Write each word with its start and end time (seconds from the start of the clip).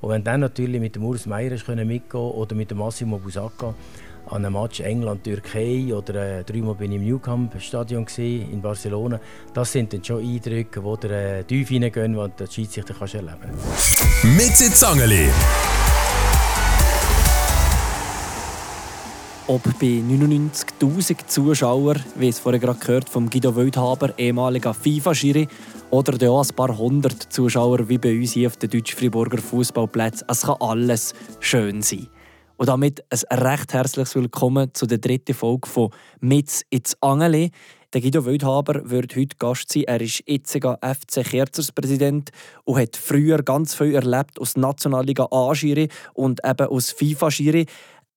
Und 0.00 0.10
wenn 0.10 0.24
dann 0.24 0.40
natürlich 0.40 0.80
mit 0.80 0.96
dem 0.96 1.04
Urs 1.04 1.26
Meier 1.26 1.50
mitgehen 1.84 2.20
oder 2.20 2.54
mit 2.54 2.70
dem 2.70 2.78
Massimo 2.78 3.18
Busacca 3.18 3.74
an 4.26 4.44
einem 4.44 4.54
Match 4.54 4.80
England-Türkei 4.80 5.92
oder 5.92 6.38
äh, 6.38 6.44
dreimal 6.44 6.74
bin 6.74 6.92
ich 6.92 6.98
im 6.98 7.06
New 7.06 7.18
Camp 7.18 7.60
Stadion 7.60 8.06
in 8.16 8.60
Barcelona. 8.62 9.20
Das 9.52 9.72
sind 9.72 9.92
dann 9.92 10.04
schon 10.04 10.20
Eindrücke, 10.20 10.80
die 10.80 11.08
der 11.08 11.38
äh, 11.38 11.44
tief 11.44 11.68
hineingehen, 11.68 12.14
die 12.14 12.30
der 12.38 12.46
Schiedsrichter 12.46 12.94
kannst 12.94 13.14
erleben 13.14 13.40
kann. 13.40 14.36
Mit 14.36 14.56
Zangeli. 14.56 15.28
Ob 19.48 19.64
bei 19.80 20.00
99.000 20.00 21.26
Zuschauern, 21.26 22.00
wie 22.14 22.28
es 22.28 22.38
vorhin 22.38 22.60
gerade 22.60 22.78
gehört 22.78 23.08
vom 23.10 23.28
Guido 23.28 23.56
Wildhaber, 23.56 24.16
ehemaliger 24.16 24.72
FIFA-Schiri, 24.72 25.48
oder 25.90 26.30
auch 26.30 26.48
ein 26.48 26.54
paar 26.54 26.76
hundert 26.76 27.32
Zuschauer 27.32 27.88
wie 27.88 27.98
bei 27.98 28.16
uns 28.16 28.32
hier 28.32 28.46
auf 28.46 28.56
den 28.56 28.70
Deutsch-Friburger 28.70 29.38
Fußballplätzen, 29.38 30.26
es 30.30 30.42
kann 30.42 30.56
alles 30.60 31.14
schön 31.40 31.82
sein. 31.82 32.08
Und 32.56 32.68
damit 32.68 33.02
ein 33.10 33.38
recht 33.38 33.72
herzliches 33.72 34.14
Willkommen 34.14 34.72
zu 34.72 34.86
der 34.86 34.98
dritten 34.98 35.34
Folge 35.34 35.68
von 35.68 35.90
«Mitz 36.20 36.62
ins 36.70 36.96
Angeli». 37.00 37.50
Der 37.92 38.00
Guido 38.00 38.24
Wildhaber 38.24 38.88
wird 38.88 39.16
heute 39.16 39.34
Gast 39.36 39.72
sein. 39.72 39.82
Er 39.88 40.00
ist 40.00 40.22
jetziger 40.28 40.78
FC 40.80 41.24
Kerzers 41.24 41.72
Präsident 41.72 42.30
und 42.64 42.78
hat 42.78 42.96
früher 42.96 43.42
ganz 43.42 43.74
viel 43.74 43.96
erlebt 43.96 44.38
aus 44.38 44.56
Nationalliga 44.56 45.26
A-Schiri 45.32 45.88
und 46.14 46.40
eben 46.44 46.68
aus 46.68 46.92
FIFA-Schiri. 46.92 47.66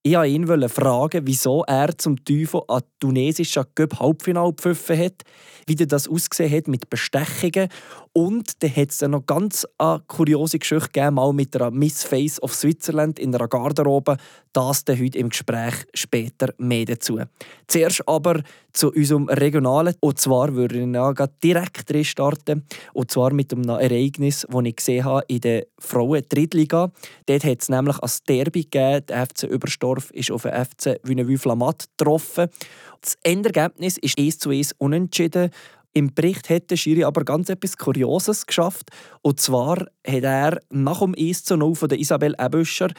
Ich 0.06 0.16
wollte 0.18 0.32
ihn 0.32 0.68
fragen, 0.70 1.22
wieso 1.26 1.64
er 1.64 1.98
zum 1.98 2.26
Teufel 2.26 2.62
an 2.68 2.82
tunesischen 3.00 3.64
Cup-Halbfinale 3.74 4.50
gepfiffen 4.50 5.00
hat, 5.00 5.24
wie 5.66 5.76
das 5.78 6.10
ausgesehen 6.10 6.52
hat 6.52 6.68
mit 6.68 6.90
Bestechungen. 6.90 7.70
Und 8.16 8.62
dann 8.62 8.76
hat 8.76 8.92
es 8.92 9.02
noch 9.02 9.26
ganz 9.26 9.68
eine 9.80 10.04
kuriose 10.06 10.60
Geschichte 10.60 10.90
gegeben, 10.90 11.16
mal 11.16 11.34
mit 11.34 11.56
einer 11.56 11.72
Miss 11.72 12.04
Face 12.04 12.42
of 12.44 12.54
Switzerland 12.54 13.18
in 13.18 13.34
einer 13.34 13.48
Garderobe. 13.48 14.18
Das 14.54 14.86
dann 14.86 15.00
heute 15.00 15.18
im 15.18 15.30
Gespräch 15.30 15.74
später 15.96 16.54
mehr 16.60 16.86
dazu. 16.86 17.20
Zuerst 17.66 18.08
aber 18.08 18.44
zu 18.72 18.92
unserem 18.92 19.30
Regionalen. 19.30 19.96
Und 20.00 20.20
zwar 20.20 20.54
würde 20.54 20.80
ich 20.80 20.94
ja 20.94 21.14
direkt 21.44 22.06
starten. 22.06 22.68
Und 22.94 23.10
zwar 23.10 23.34
mit 23.34 23.52
einem 23.52 23.68
Ereignis, 23.68 24.46
das 24.48 24.64
ich 24.64 24.76
gesehen 24.76 25.06
habe 25.06 25.26
in 25.28 25.42
der 25.42 25.66
Frauen-Drittliga. 25.80 26.92
Dort 27.26 27.44
hat 27.44 27.62
es 27.64 27.70
nämlich 27.70 27.98
ein 27.98 28.12
Derby 28.30 28.64
gegeben. 28.64 29.08
Der 29.08 29.26
FC 29.26 29.44
Überstorf 29.46 30.12
ist 30.12 30.30
auf 30.30 30.44
den 30.44 30.54
FC 30.54 31.00
Wünnewü-Flamatt 31.02 31.86
getroffen. 31.98 32.50
Das 33.02 33.18
Endergebnis 33.24 33.98
ist 33.98 34.20
1 34.20 34.38
zu 34.38 34.52
1 34.52 34.76
unentschieden. 34.78 35.50
Im 35.96 36.14
Bericht 36.14 36.50
hat 36.50 36.72
der 36.72 36.76
Schiri 36.76 37.04
aber 37.04 37.24
ganz 37.24 37.50
etwas 37.50 37.78
Kurioses 37.78 38.48
geschafft. 38.48 38.90
Und 39.22 39.40
zwar 39.40 39.78
hat 40.06 40.24
er 40.24 40.60
nach 40.72 41.02
dem 41.02 41.14
1 41.18 41.44
zu 41.44 41.56
0 41.56 41.76
von 41.76 41.90
Isabel 41.92 42.36
Ebüscher 42.40 42.90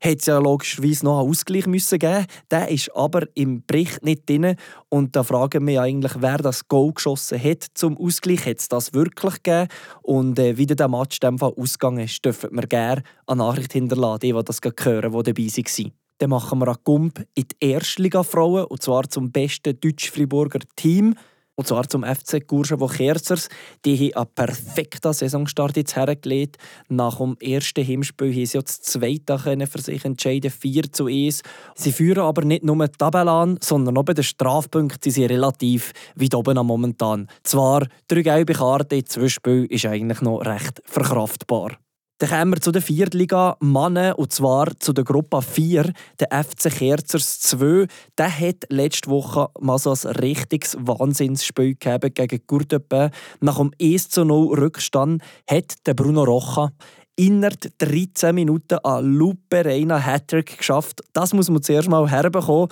hat 0.00 0.20
es 0.20 0.26
ja 0.26 0.38
logischerweise 0.38 1.04
noch 1.04 1.20
einen 1.20 1.30
Ausgleich 1.30 1.66
müssen 1.66 1.98
geben. 1.98 2.26
Der 2.50 2.68
ist 2.68 2.94
aber 2.94 3.26
im 3.34 3.64
Bericht 3.66 4.04
nicht 4.04 4.28
drin. 4.28 4.56
Und 4.88 5.16
da 5.16 5.22
fragen 5.22 5.66
wir 5.66 5.82
eigentlich, 5.82 6.12
wer 6.18 6.38
das 6.38 6.68
Goal 6.68 6.92
geschossen 6.92 7.42
hat 7.42 7.64
zum 7.74 7.96
Ausgleich. 7.96 8.44
Hat 8.46 8.60
es 8.60 8.68
das 8.68 8.92
wirklich 8.92 9.42
gegeben? 9.42 9.68
Und 10.02 10.38
äh, 10.38 10.56
wie 10.56 10.66
der 10.66 10.88
Match 10.88 11.18
in 11.22 11.28
dem 11.28 11.38
Fall 11.38 11.54
ausgegangen 11.56 12.04
ist, 12.04 12.24
dürfen 12.24 12.50
wir 12.52 12.66
gerne 12.66 13.02
eine 13.26 13.38
Nachricht 13.38 13.72
hinterlassen, 13.72 14.20
die, 14.20 14.32
die 14.32 14.44
das 14.44 14.60
hören, 14.62 15.12
die 15.12 15.22
dabei 15.22 15.42
waren. 15.42 15.92
Dann 16.18 16.30
machen 16.30 16.58
wir 16.60 16.68
einen 16.68 16.76
Gump 16.84 17.26
in 17.34 17.44
die 17.48 17.70
Erstliga-Frauen, 17.70 18.66
und 18.66 18.82
zwar 18.82 19.08
zum 19.08 19.32
besten 19.32 19.80
deutsch-friburger 19.80 20.60
Team. 20.76 21.16
Und 21.56 21.68
zwar 21.68 21.88
zum 21.88 22.02
FC 22.02 22.46
Gurschewo 22.46 22.88
Kerzers. 22.88 23.48
Die 23.84 24.12
haben 24.12 24.16
einen 24.16 24.34
perfekten 24.34 25.12
Saisonstart 25.12 25.76
jetzt 25.76 25.94
hergelegt. 25.94 26.56
Nach 26.88 27.18
dem 27.18 27.36
ersten 27.40 27.84
Hinspiel 27.84 28.32
haben 28.32 28.46
sie 28.46 28.58
das 28.58 28.82
zweite 28.82 29.38
für 29.38 29.80
sich 29.80 30.04
entscheiden, 30.04 30.50
4 30.50 30.92
zu 30.92 31.06
1. 31.06 31.42
Sie 31.76 31.92
führen 31.92 32.24
aber 32.24 32.44
nicht 32.44 32.64
nur 32.64 32.76
die 32.88 32.98
Tabelle 32.98 33.30
an, 33.30 33.58
sondern 33.62 33.96
auch 33.98 34.04
bei 34.04 34.14
den 34.14 34.24
Strafpunkten 34.24 35.00
sind 35.00 35.12
sie 35.12 35.26
relativ 35.26 35.92
weit 36.16 36.34
oben 36.34 36.66
momentan. 36.66 37.28
Zwar 37.44 37.86
drei 38.08 38.22
gelbe 38.22 38.54
Karten 38.54 39.06
zwei 39.06 39.28
Spielen 39.28 39.66
ist 39.66 39.86
eigentlich 39.86 40.20
noch 40.22 40.40
recht 40.40 40.82
verkraftbar. 40.84 41.78
Dann 42.24 42.38
kommen 42.40 42.54
wir 42.54 42.60
zu 42.62 42.72
der 42.72 42.80
Viertliga 42.80 43.54
Mannen 43.60 44.14
und 44.14 44.32
zwar 44.32 44.68
zu 44.80 44.94
der 44.94 45.04
Gruppe 45.04 45.42
4, 45.42 45.92
der 46.18 46.44
FC 46.44 46.70
Kerzers 46.70 47.40
2. 47.40 47.86
Der 48.16 48.40
hat 48.40 48.64
letzte 48.70 49.10
Woche 49.10 49.50
mal 49.60 49.76
so 49.78 49.90
ein 49.90 50.16
richtiges 50.16 50.74
Wahnsinnsspiel 50.80 51.74
gegen 51.74 52.40
Gurtepe. 52.46 53.10
Nach 53.40 53.58
dem 53.58 53.72
1 53.78 54.08
zu 54.08 54.24
0 54.24 54.58
Rückstand 54.58 55.22
hat 55.50 55.74
der 55.84 55.92
Bruno 55.92 56.24
Rocha 56.24 56.72
innerhalb 57.14 57.60
13 57.76 58.34
Minuten 58.34 58.78
einen 58.78 59.12
lupereinen 59.12 60.02
Hattrick 60.02 60.56
geschafft. 60.56 61.02
Das 61.12 61.34
muss 61.34 61.50
man 61.50 61.62
zuerst 61.62 61.90
mal 61.90 62.10
herbekommen. 62.10 62.68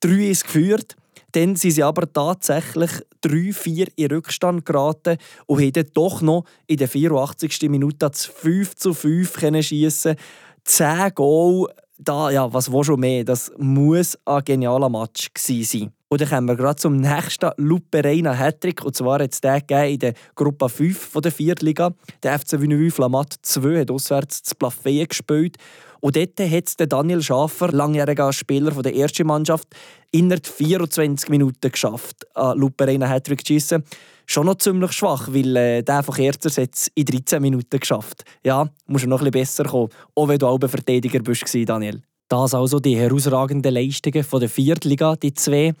Drei 0.00 0.30
ist 0.30 0.46
geführt. 0.46 0.96
Dann 1.36 1.54
sind 1.54 1.72
sie 1.72 1.82
aber 1.82 2.10
tatsächlich 2.10 2.90
3-4 3.22 3.88
in 3.96 4.06
Rückstand 4.06 4.64
geraten 4.64 5.18
und 5.44 5.60
haben 5.60 5.92
doch 5.92 6.22
noch 6.22 6.44
in 6.66 6.78
der 6.78 6.88
84. 6.88 7.68
Minute 7.68 7.98
das 7.98 8.24
5 8.24 8.74
zu 8.74 8.94
5 8.94 9.38
schiessen 9.60 10.16
10 10.64 11.14
Goal, 11.14 11.68
da, 11.98 12.30
ja, 12.30 12.50
was 12.50 12.72
will 12.72 12.84
schon 12.84 13.00
mehr? 13.00 13.22
Das 13.22 13.52
muss 13.58 14.18
ein 14.24 14.44
genialer 14.44 14.88
Match 14.88 15.28
sein. 15.36 15.92
Und 16.08 16.20
dann 16.20 16.28
kommen 16.28 16.48
wir 16.48 16.56
gerade 16.56 16.76
zum 16.76 16.96
nächsten 16.96 17.50
Lupereiner 17.56 18.38
Hattrick. 18.38 18.84
Und 18.84 18.94
zwar 18.94 19.20
hat 19.20 19.32
es 19.32 19.40
den 19.40 19.60
in 19.68 19.98
der 19.98 20.14
Gruppe 20.36 20.68
5 20.68 20.96
von 20.96 21.22
der 21.22 21.32
Viertliga. 21.32 21.94
Der 22.22 22.38
FC 22.38 22.60
Wünnewü 22.60 22.90
Flamatt 22.90 23.34
2 23.42 23.80
hat 23.80 23.90
auswärts 23.90 24.42
das 24.42 24.56
Plafé 24.56 25.06
gespielt. 25.06 25.56
Und 26.00 26.14
dort 26.14 26.38
hat 26.38 26.92
Daniel 26.92 27.22
Schafer, 27.22 27.72
langjähriger 27.72 28.32
Spieler 28.32 28.70
von 28.70 28.84
der 28.84 28.94
ersten 28.94 29.26
Mannschaft, 29.26 29.66
innerhalb 30.12 30.46
24 30.46 31.28
Minuten 31.28 31.72
geschafft, 31.72 32.24
an 32.36 32.56
Lupereiner 32.56 33.08
Hattrick 33.08 33.44
zu 33.44 33.54
schiessen. 33.54 33.82
Schon 34.26 34.46
noch 34.46 34.58
ziemlich 34.58 34.92
schwach, 34.92 35.28
weil 35.32 35.56
äh, 35.56 35.82
der 35.82 36.02
von 36.04 36.14
Kerzers 36.14 36.58
hat 36.58 36.74
es 36.74 36.88
in 36.94 37.06
13 37.06 37.42
Minuten 37.42 37.80
geschafft. 37.80 38.24
Ja, 38.44 38.68
muss 38.86 39.04
noch 39.06 39.20
ein 39.20 39.30
bisschen 39.30 39.64
besser 39.64 39.64
kommen, 39.64 39.88
auch 40.14 40.28
wenn 40.28 40.38
du 40.38 40.46
auch 40.46 40.58
Verteidiger 40.60 41.20
bist, 41.20 41.44
Daniel. 41.68 42.02
Das 42.28 42.54
also 42.54 42.80
die 42.80 42.96
herausragenden 42.96 43.72
Leistungen 43.72 44.24
von 44.24 44.40
der 44.40 44.48
Viertliga, 44.48 45.14
die 45.14 45.32
zwei. 45.32 45.74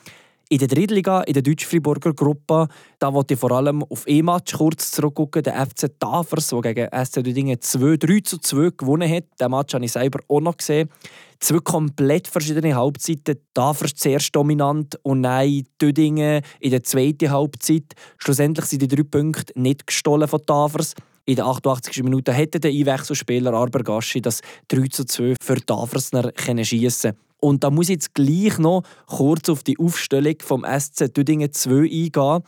In 0.48 0.58
der 0.58 0.68
Drittliga, 0.68 1.22
in 1.22 1.32
der 1.32 1.42
Deutsch-Friburger 1.42 2.14
Gruppe, 2.14 2.68
da 3.00 3.12
wollte 3.12 3.34
ich 3.34 3.40
vor 3.40 3.50
allem 3.50 3.82
auf 3.82 4.06
E-Match 4.06 4.52
kurz 4.52 4.92
zurückgucken. 4.92 5.42
Der 5.42 5.66
FC 5.66 5.90
Tafers, 5.98 6.50
der 6.50 6.72
gegen 6.72 7.04
SC 7.04 7.24
Düdingen 7.24 7.60
2, 7.60 7.96
3 7.96 8.20
zu 8.20 8.38
2 8.38 8.70
gewonnen 8.76 9.10
hat. 9.12 9.24
Den 9.40 9.50
Match 9.50 9.74
habe 9.74 9.84
ich 9.84 9.90
selber 9.90 10.20
auch 10.28 10.40
noch 10.40 10.56
gesehen. 10.56 10.88
Zwei 11.40 11.58
komplett 11.58 12.28
verschiedene 12.28 12.76
Halbzeiten. 12.76 13.40
Tafers 13.54 13.96
zuerst 13.96 14.36
dominant 14.36 14.96
und 15.02 15.22
nein, 15.22 15.64
Düdingen 15.82 16.42
in 16.60 16.70
der 16.70 16.84
zweiten 16.84 17.32
Halbzeit. 17.32 17.94
Schlussendlich 18.18 18.66
sind 18.66 18.82
die 18.82 18.88
drei 18.88 19.02
Punkte 19.02 19.52
nicht 19.56 19.84
gestohlen 19.84 20.28
von 20.28 20.46
Tafers. 20.46 20.94
In 21.28 21.34
der 21.34 21.46
88. 21.46 22.04
Minute 22.04 22.32
hätte 22.32 22.60
der 22.60 22.70
Einwechselspieler 22.70 23.52
Arbergaschi 23.52 24.22
das 24.22 24.42
3 24.68 24.86
zu 24.86 25.04
2 25.04 25.34
für 25.42 25.56
Tafelsner 25.56 26.32
schiessen 26.62 27.16
und 27.40 27.64
da 27.64 27.70
muss 27.70 27.88
ich 27.88 27.96
jetzt 27.96 28.14
gleich 28.14 28.58
noch 28.58 28.82
kurz 29.06 29.48
auf 29.48 29.62
die 29.62 29.78
Aufstellung 29.78 30.36
vom 30.40 30.64
SC 30.64 31.12
Düdingen 31.12 31.52
2 31.52 31.70
eingehen. 31.70 32.42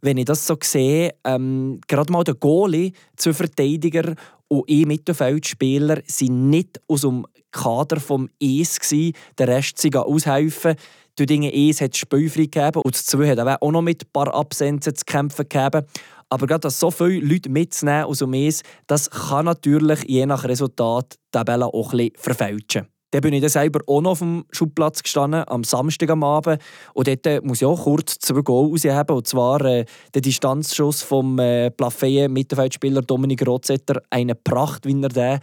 Wenn 0.00 0.16
ich 0.16 0.24
das 0.24 0.46
so 0.46 0.56
sehe, 0.62 1.14
ähm, 1.24 1.80
gerade 1.88 2.12
mal 2.12 2.24
der 2.24 2.34
Goalie, 2.34 2.92
zwei 3.16 3.32
Verteidiger 3.32 4.14
und 4.48 4.70
ein 4.70 4.88
Mittelfeldspieler 4.88 6.00
sind 6.06 6.50
nicht 6.50 6.80
aus 6.88 7.02
dem 7.02 7.26
Kader 7.50 8.00
vom 8.00 8.30
ES 8.40 8.80
gsi. 8.80 9.12
Der 9.38 9.48
Rest 9.48 9.78
sind 9.78 9.96
aushelfen. 9.96 10.76
Düdingen 11.18 11.52
ES 11.52 11.80
hat 11.80 11.96
Spielfrei 11.96 12.44
gegeben 12.44 12.80
und 12.82 12.94
das 12.94 13.04
2 13.06 13.28
hat 13.28 13.60
auch 13.60 13.70
noch 13.70 13.82
mit 13.82 14.04
ein 14.04 14.12
paar 14.12 14.32
Absenzen 14.32 14.94
zu 14.94 15.04
kämpfen 15.04 15.48
gegeben. 15.48 15.84
Aber 16.30 16.46
gerade 16.46 16.60
dass 16.60 16.78
so 16.78 16.90
viele 16.90 17.20
Leute 17.20 17.50
mitzunehmen 17.50 18.04
aus 18.04 18.18
dem 18.18 18.32
ES, 18.32 18.62
das 18.86 19.10
kann 19.10 19.44
natürlich 19.44 20.04
je 20.06 20.26
nach 20.26 20.44
Resultat 20.44 21.14
die 21.14 21.18
Tabelle 21.32 21.66
auch 21.66 21.92
ein 21.92 21.98
bisschen 21.98 22.12
verfälschen. 22.16 22.86
Dann 23.12 23.22
bin 23.22 23.34
ich 23.34 23.40
dann 23.40 23.50
selber 23.50 23.80
auch 23.88 24.00
noch 24.00 24.12
auf 24.12 24.20
dem 24.20 24.44
Schubplatz 24.52 25.02
gestanden, 25.02 25.42
am 25.48 25.64
Samstag 25.64 26.10
am 26.10 26.22
Abend. 26.22 26.62
Und 26.94 27.08
dort 27.08 27.26
äh, 27.26 27.40
muss 27.42 27.60
ich 27.60 27.66
auch 27.66 27.82
kurz 27.82 28.18
zwei 28.20 28.40
Goal 28.42 28.70
rausheben. 28.70 29.16
Und 29.16 29.26
zwar 29.26 29.60
äh, 29.62 29.84
der 30.14 30.22
Distanzschuss 30.22 31.02
vom 31.02 31.36
äh, 31.40 31.70
Plafeyen-Mittelfeldspieler 31.72 33.02
Dominik 33.02 33.44
Rotzetter. 33.44 34.00
Eine 34.10 34.36
Pracht, 34.36 34.86
wie 34.86 35.02
er 35.02 35.08
den 35.08 35.40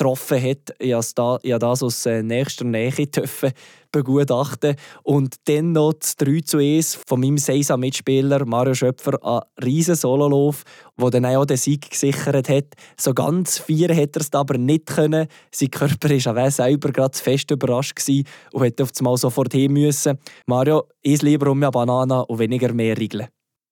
getroffen 0.00 0.42
hat. 0.42 0.74
Ich 0.78 0.92
habe 0.94 1.58
das 1.58 1.82
aus 1.82 2.06
äh, 2.06 2.22
nächster 2.22 2.64
Nähe 2.64 2.90
dürfen 3.06 3.52
begutachten 3.92 4.76
Und 5.02 5.34
dann 5.46 5.72
noch 5.72 5.94
das 5.94 6.16
3 6.16 6.40
zu 6.40 6.58
1 6.58 7.00
von 7.06 7.20
meinem 7.20 7.38
Seisa-Mitspieler 7.38 8.46
Mario 8.46 8.74
Schöpfer 8.74 9.22
an 9.24 9.42
riesen 9.62 9.96
Sololauf, 9.96 10.62
der 10.96 11.10
dann 11.10 11.26
auch 11.26 11.44
den 11.44 11.56
Sieg 11.56 11.90
gesichert 11.90 12.48
hat. 12.48 12.66
So 12.96 13.12
ganz 13.14 13.58
vier 13.58 13.92
hätte 13.92 14.20
er 14.20 14.22
es 14.22 14.32
aber 14.32 14.58
nicht 14.58 14.86
können. 14.86 15.26
Sein 15.52 15.70
Körper 15.70 16.08
war 16.08 16.50
selber 16.50 16.92
gerade 16.92 17.18
fest 17.18 17.50
überrascht 17.50 17.98
und 18.52 18.62
hätte 18.62 18.84
auf 18.84 18.90
einmal 18.98 19.16
sofort 19.16 19.52
hin 19.52 19.72
müssen. 19.72 20.18
Mario, 20.46 20.84
ich 21.02 21.22
lieber 21.22 21.50
um 21.50 21.62
eine 21.62 21.70
Banane 21.70 22.24
und 22.26 22.38
weniger 22.38 22.72
mehr 22.72 22.96
Regeln. 22.96 23.26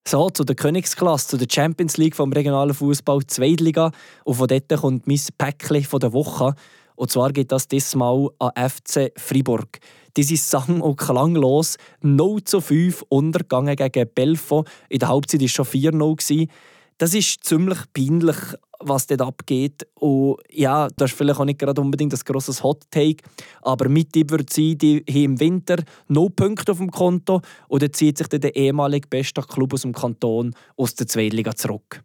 So, 0.07 0.29
zu 0.29 0.43
der 0.43 0.55
Königsklasse, 0.55 1.27
zu 1.27 1.37
der 1.37 1.47
Champions 1.51 1.97
League 1.97 2.15
vom 2.15 2.33
regionalen 2.33 2.73
Fußball, 2.73 3.25
Zweitliga. 3.27 3.91
Und 4.23 4.35
von 4.35 4.47
dort 4.47 4.69
kommt 4.69 5.07
mein 5.07 5.19
Päckchen 5.37 5.83
von 5.83 5.99
der 5.99 6.13
Woche. 6.13 6.55
Und 6.95 7.11
zwar 7.11 7.31
geht 7.31 7.51
das 7.51 7.67
diesmal 7.67 8.29
an 8.39 8.51
FC 8.55 9.11
Fribourg. 9.15 9.79
Diese 10.17 10.35
sang- 10.35 10.81
und 10.81 10.97
klanglos 10.97 11.77
0 12.01 12.43
zu 12.43 12.59
5 12.59 13.05
untergegangen 13.09 13.75
gegen 13.75 14.09
Belfo. 14.13 14.65
In 14.89 14.99
der 14.99 15.09
Halbzeit 15.09 15.39
war 15.39 15.45
es 15.45 15.51
schon 15.51 15.65
4-0. 15.65 16.49
Das 16.97 17.13
ist 17.13 17.45
ziemlich 17.45 17.77
peinlich, 17.93 18.35
was 18.79 19.07
dort 19.07 19.21
abgeht. 19.21 19.87
Und 19.95 20.37
ja, 20.49 20.87
das 20.95 21.11
ist 21.11 21.17
vielleicht 21.17 21.39
auch 21.39 21.45
nicht 21.45 21.59
gerade 21.59 21.81
unbedingt 21.81 22.13
ein 22.13 22.19
grosses 22.25 22.63
Hot 22.63 22.83
Take, 22.91 23.23
aber 23.61 23.89
mit 23.89 24.15
die 24.15 24.29
wird 24.29 24.49
sein, 24.51 24.77
die 24.77 25.03
haben 25.07 25.23
im 25.23 25.39
Winter 25.39 25.77
no 26.07 26.29
Punkte 26.29 26.71
auf 26.71 26.77
dem 26.77 26.91
Konto 26.91 27.41
und 27.67 27.81
dann 27.81 27.93
zieht 27.93 28.17
sich 28.17 28.27
dann 28.27 28.41
der 28.41 28.55
ehemalige 28.55 29.07
beste 29.07 29.41
Club 29.41 29.73
aus 29.73 29.81
dem 29.81 29.93
Kanton 29.93 30.53
aus 30.77 30.95
der 30.95 31.07
Zweitliga 31.07 31.55
zurück. 31.55 32.03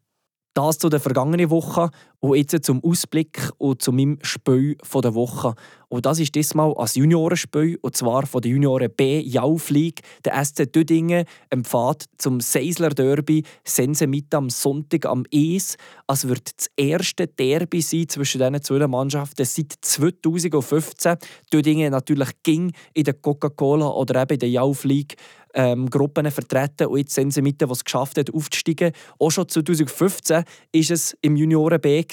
Das 0.55 0.79
zu 0.79 0.89
der 0.89 1.01
vergangenen 1.01 1.51
Woche 1.51 1.91
und 2.21 2.37
jetzt 2.37 2.65
zum 2.65 2.83
Ausblick 2.85 3.51
und 3.59 3.83
zu 3.83 3.91
meinem 3.91 4.19
Spiel 4.23 4.77
der 4.95 5.15
Woche. 5.15 5.55
Und 5.89 6.07
das 6.07 6.21
ist 6.21 6.35
diesmal 6.35 6.73
als 6.77 6.95
Juniorenspiel, 6.95 7.77
und 7.83 7.97
zwar 7.97 8.25
von 8.27 8.41
der 8.41 8.53
Junioren 8.53 8.91
B 8.97 9.21
Jauf 9.21 9.71
League, 9.71 10.03
der 10.25 10.45
SC 10.45 10.73
Düdingen, 10.73 11.25
im 11.51 11.65
Pfad 11.65 12.05
zum 12.19 12.41
Seisler 12.41 12.91
Derby, 12.91 13.43
Sense 13.65 14.07
mit 14.07 14.33
am 14.33 14.49
Sonntag 14.49 15.07
am 15.07 15.25
Es. 15.31 15.77
Es 16.07 16.29
wird 16.29 16.51
das 16.57 16.71
erste 16.77 17.27
Derby 17.27 17.83
sein 17.83 18.09
zwischen 18.09 18.41
diesen 18.41 18.63
zwei 18.63 18.87
Mannschaften 18.87 19.45
seit 19.45 19.73
2015. 19.81 21.17
Düdingen 21.53 21.91
natürlich 21.91 22.31
ging 22.45 22.73
in 22.93 23.05
der 23.05 23.15
Coca-Cola 23.15 23.89
oder 23.89 24.23
eben 24.23 24.35
in 24.35 24.39
der 24.39 24.51
Jauf 24.51 24.85
League 24.85 25.17
ähm, 25.55 25.89
Gruppen 25.89 26.31
vertreten 26.31 26.89
und 26.89 26.99
jetzt 26.99 27.15
sind 27.15 27.33
sie 27.33 27.43
mit, 27.43 27.61
was 27.63 27.79
es 27.79 27.85
geschafft 27.85 28.19
hat, 28.19 28.33
aufzusteigen. 28.33 28.93
Auch 29.19 29.31
schon 29.31 29.49
2015 29.49 30.37
war 30.37 30.45
es 30.73 31.17
im 31.23 31.37
Junioren 31.37 31.81
B 31.81 32.05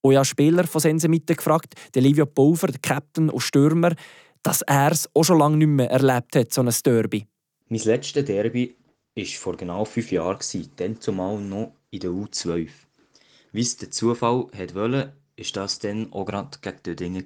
und 0.00 0.12
ja 0.12 0.24
Spieler 0.24 0.64
von 0.64 0.80
Sensemite 0.80 1.34
gefragt, 1.34 1.74
der 1.94 2.02
Livio 2.02 2.26
Pulver, 2.26 2.68
der 2.68 2.80
Captain 2.80 3.30
und 3.30 3.40
Stürmer, 3.40 3.94
dass 4.42 4.62
er 4.62 4.92
es 4.92 5.08
auch 5.14 5.24
schon 5.24 5.38
lange 5.38 5.56
nicht 5.56 5.68
mehr 5.68 5.90
erlebt 5.90 6.36
hat, 6.36 6.52
so 6.52 6.62
ein 6.62 6.72
Derby. 6.84 7.26
Mein 7.68 7.80
letztes 7.80 8.24
Derby 8.24 8.76
war 9.14 9.24
vor 9.24 9.56
genau 9.56 9.84
fünf 9.84 10.12
Jahren, 10.12 10.38
dann 10.76 11.00
zumal 11.00 11.38
noch 11.40 11.72
in 11.90 12.00
der 12.00 12.10
U12. 12.10 12.68
Wie 13.52 13.60
es 13.60 13.76
der 13.76 13.90
Zufall 13.90 14.46
wollte, 14.74 15.12
war 15.36 15.52
das 15.52 15.78
dann 15.78 16.12
auch 16.12 16.24
gerade 16.26 16.58
gegen 16.60 16.78
die 16.84 16.96
Dinge. 16.96 17.24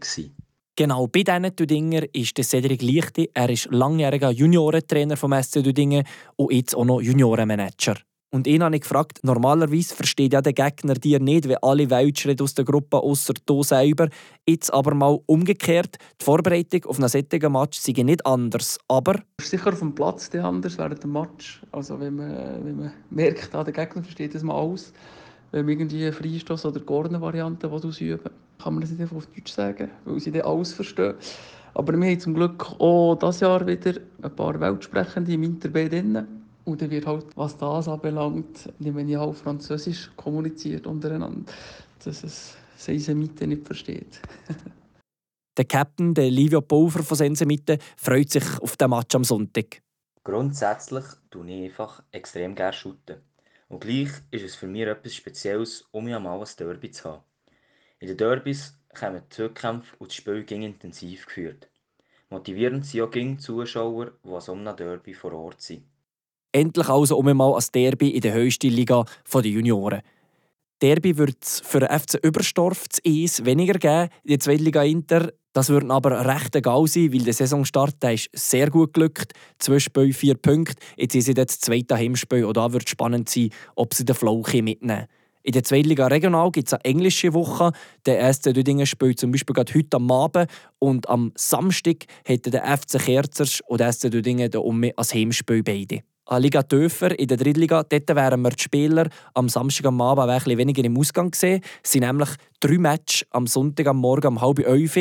Genau, 0.75 1.07
bei 1.07 1.23
diesen 1.23 1.55
Düdinger 1.55 2.03
ist 2.15 2.43
Cedric 2.43 2.81
Lichte. 2.81 3.29
Er 3.35 3.51
ist 3.51 3.69
langjähriger 3.71 4.31
Juniorentrainer 4.31 5.19
vom 5.19 5.35
SC 5.35 5.63
Düdingen 5.63 6.05
und 6.37 6.51
jetzt 6.51 6.75
auch 6.75 6.87
noch 6.87 7.03
Juniorenmanager. 7.03 7.97
Und 8.31 8.47
ihn 8.47 8.63
habe 8.63 8.77
ich 8.77 8.81
gefragt, 8.81 9.19
normalerweise 9.23 9.95
versteht 9.95 10.33
ja 10.33 10.41
der 10.41 10.55
Gegner 10.55 10.95
dir 10.95 11.21
nicht, 11.21 11.47
wie 11.47 11.63
alle 11.63 11.91
Weltschritte 11.91 12.43
aus 12.43 12.55
der 12.55 12.65
Gruppe, 12.65 12.97
außer 12.97 13.35
du 13.45 13.63
selber. 13.63 14.09
Jetzt 14.49 14.73
aber 14.73 14.95
mal 14.95 15.19
umgekehrt, 15.27 15.99
die 16.19 16.25
Vorbereitung 16.25 16.87
auf 16.87 16.99
einen 16.99 17.09
solchen 17.09 17.53
Match 17.53 17.79
sei 17.79 17.93
nicht 18.03 18.25
anders, 18.25 18.79
aber... 18.89 19.21
Sicher 19.43 19.75
auf 19.75 19.81
dem 19.81 19.95
Platz 19.95 20.35
anders 20.35 20.79
während 20.79 21.03
dem 21.03 21.13
Match. 21.13 21.63
Also 21.71 22.01
wenn 22.01 22.17
man, 22.17 22.65
wenn 22.65 22.77
man 22.77 22.93
merkt, 23.11 23.53
der 23.53 23.65
Gegner 23.65 24.03
versteht 24.03 24.35
das 24.35 24.43
mal 24.43 24.55
aus. 24.55 24.95
Wenn 25.53 25.67
man 25.67 25.75
irgendwie 25.75 26.03
eine 26.03 26.13
Freistoß- 26.13 26.67
oder 26.67 26.81
Gorne-Variante 26.81 27.71
ausüben 27.71 28.19
kann 28.63 28.75
man 28.75 28.81
das 28.81 28.91
nicht 28.91 29.01
einfach 29.01 29.17
auf 29.17 29.27
Deutsch 29.27 29.53
sagen, 29.53 29.91
weil 30.05 30.21
sie 30.21 30.31
dann 30.31 30.43
alles 30.43 30.73
verstehen. 30.73 31.15
Aber 31.75 31.93
wir 31.93 32.11
haben 32.11 32.21
zum 32.21 32.35
Glück 32.35 32.65
auch 32.79 33.17
dieses 33.17 33.41
Jahr 33.41 33.67
wieder 33.67 33.95
ein 34.23 34.37
paar 34.37 34.61
Weltsprechende 34.61 35.33
im 35.33 35.43
Inter 35.43 35.69
B 35.69 35.89
drin. 35.89 36.27
Und 36.65 36.81
dann 36.81 36.91
wird 36.91 37.07
halt, 37.07 37.27
was 37.37 37.57
das 37.57 37.89
anbelangt, 37.89 38.73
wenn 38.79 39.09
ich 39.09 39.17
auch 39.17 39.35
Französisch 39.35 40.13
kommuniziert 40.17 40.87
untereinander, 40.87 41.51
dass 42.05 42.23
es 42.23 42.57
Sensemite 42.77 43.47
nicht 43.47 43.67
versteht. 43.67 44.21
der 45.57 45.65
Captain, 45.65 46.15
der 46.15 46.31
Livio 46.31 46.61
Pulver 46.61 47.03
von 47.03 47.17
Sensemite, 47.17 47.79
freut 47.97 48.31
sich 48.31 48.45
auf 48.61 48.77
den 48.77 48.91
Match 48.91 49.15
am 49.17 49.25
Sonntag. 49.25 49.83
Grundsätzlich 50.23 51.05
tue 51.31 51.51
ich 51.51 51.65
einfach 51.65 52.05
extrem 52.13 52.55
gerne 52.55 52.73
shooten. 52.73 53.17
Und 53.73 53.81
gleich 53.81 54.11
ist 54.31 54.45
es 54.45 54.55
für 54.55 54.67
mich 54.67 54.83
etwas 54.83 55.15
Spezielles, 55.15 55.87
um 55.93 56.07
ja 56.07 56.21
mal 56.21 56.39
ein 56.39 56.49
Derby 56.59 56.91
zu 56.91 57.05
haben. 57.05 57.23
In 58.01 58.09
den 58.09 58.19
Derbys 58.19 58.79
kommen 58.95 59.23
die 59.25 59.35
Zweikämpfe 59.35 59.97
und 59.99 60.11
das 60.11 60.17
Spiel 60.17 60.45
ging 60.45 60.61
intensiv 60.61 61.25
geführt. 61.25 61.71
Motivierend 62.29 62.85
sind 62.85 63.01
auch 63.01 63.11
die 63.11 63.39
Zuschauer, 63.39 64.13
die 64.23 64.29
an 64.29 64.41
so 64.43 64.53
einem 64.53 64.77
Derby 64.77 65.15
vor 65.15 65.33
Ort 65.33 65.63
sind. 65.63 65.85
Endlich 66.53 66.87
also 66.87 67.17
um 67.17 67.27
einmal 67.29 67.55
ein 67.55 67.65
Derby 67.73 68.11
in 68.11 68.21
der 68.21 68.35
höchsten 68.35 68.69
Liga 68.69 69.07
der 69.33 69.47
Junioren. 69.47 70.03
Derby 70.83 71.17
wird 71.17 71.43
es 71.43 71.61
für 71.61 71.81
den 71.81 71.99
FC 71.99 72.23
Überstorf 72.23 72.91
zu 72.91 73.01
Eis 73.07 73.43
weniger 73.43 73.79
geben 73.79 74.11
in 74.25 74.29
der 74.33 74.41
Zweitliga 74.41 74.83
Inter. 74.83 75.33
Das 75.53 75.69
wird 75.69 75.91
aber 75.91 76.25
recht 76.27 76.57
egal 76.57 76.87
sein, 76.87 77.13
weil 77.13 77.25
der 77.25 77.35
Saisonstart 77.35 78.03
der 78.03 78.15
ist 78.15 78.31
sehr 78.33 78.71
gut 78.71 78.95
glückt. 78.95 79.33
Zwei 79.59 79.79
Spiele, 79.79 80.13
vier 80.13 80.35
Punkte. 80.35 80.77
Jetzt 80.97 81.15
ist 81.15 81.27
sie 81.27 81.35
das 81.35 81.61
zweite 81.61 81.97
Heimspiel 81.97 82.45
und 82.45 82.57
da 82.57 82.73
wird 82.73 82.85
es 82.85 82.91
spannend 82.91 83.29
sein, 83.29 83.51
ob 83.75 83.93
sie 83.95 84.05
den 84.05 84.17
Flow 84.17 84.43
mitnehmen 84.63 85.09
in 85.43 85.53
der 85.53 85.65
Zweitliga 85.65 86.07
Regional 86.07 86.51
gibt 86.51 86.69
es 86.69 86.75
eine 86.75 86.85
englische 86.85 87.35
Woche. 87.35 87.73
Der 88.07 88.19
erste 88.19 88.53
Düdingen 88.53 88.87
spielt 88.87 89.19
zum 89.19 89.33
Beispiel 89.33 89.55
gerade 89.55 89.75
heute 89.75 89.97
am 89.97 90.11
Abend 90.11 90.49
und 90.79 91.09
am 91.09 91.33
Samstag 91.35 92.05
hätte 92.25 92.51
der 92.51 92.65
FC 92.65 92.99
Kerzers 92.99 93.61
und 93.67 93.79
der 93.79 93.89
erste 93.89 94.11
Düdingen 94.11 94.55
um 94.55 94.85
als 94.97 95.15
Heimspiel 95.15 95.63
beide. 95.63 96.01
Eine 96.25 96.43
Liga 96.43 96.63
tiefer, 96.63 97.19
in 97.19 97.27
der 97.27 97.37
Drittliga, 97.37 97.83
dort 97.83 98.09
wären 98.09 98.43
wir 98.43 98.51
die 98.51 98.63
Spieler 98.63 99.09
am 99.35 99.49
Samstag 99.49 99.87
am 99.87 100.01
Abend 100.01 100.31
ein 100.31 100.39
bisschen 100.39 100.57
weniger 100.57 100.85
im 100.85 100.97
Ausgang 100.97 101.33
gesehen. 101.33 101.61
Es 101.83 101.91
sind 101.91 102.03
nämlich 102.03 102.31
drei 102.61 102.79
Matches 102.79 103.27
am 103.31 103.49
Sonntag 103.49 103.89
am 103.89 103.97
Morgen 103.97 104.29
um 104.29 104.41
halb 104.41 104.61
elf. 104.61 104.97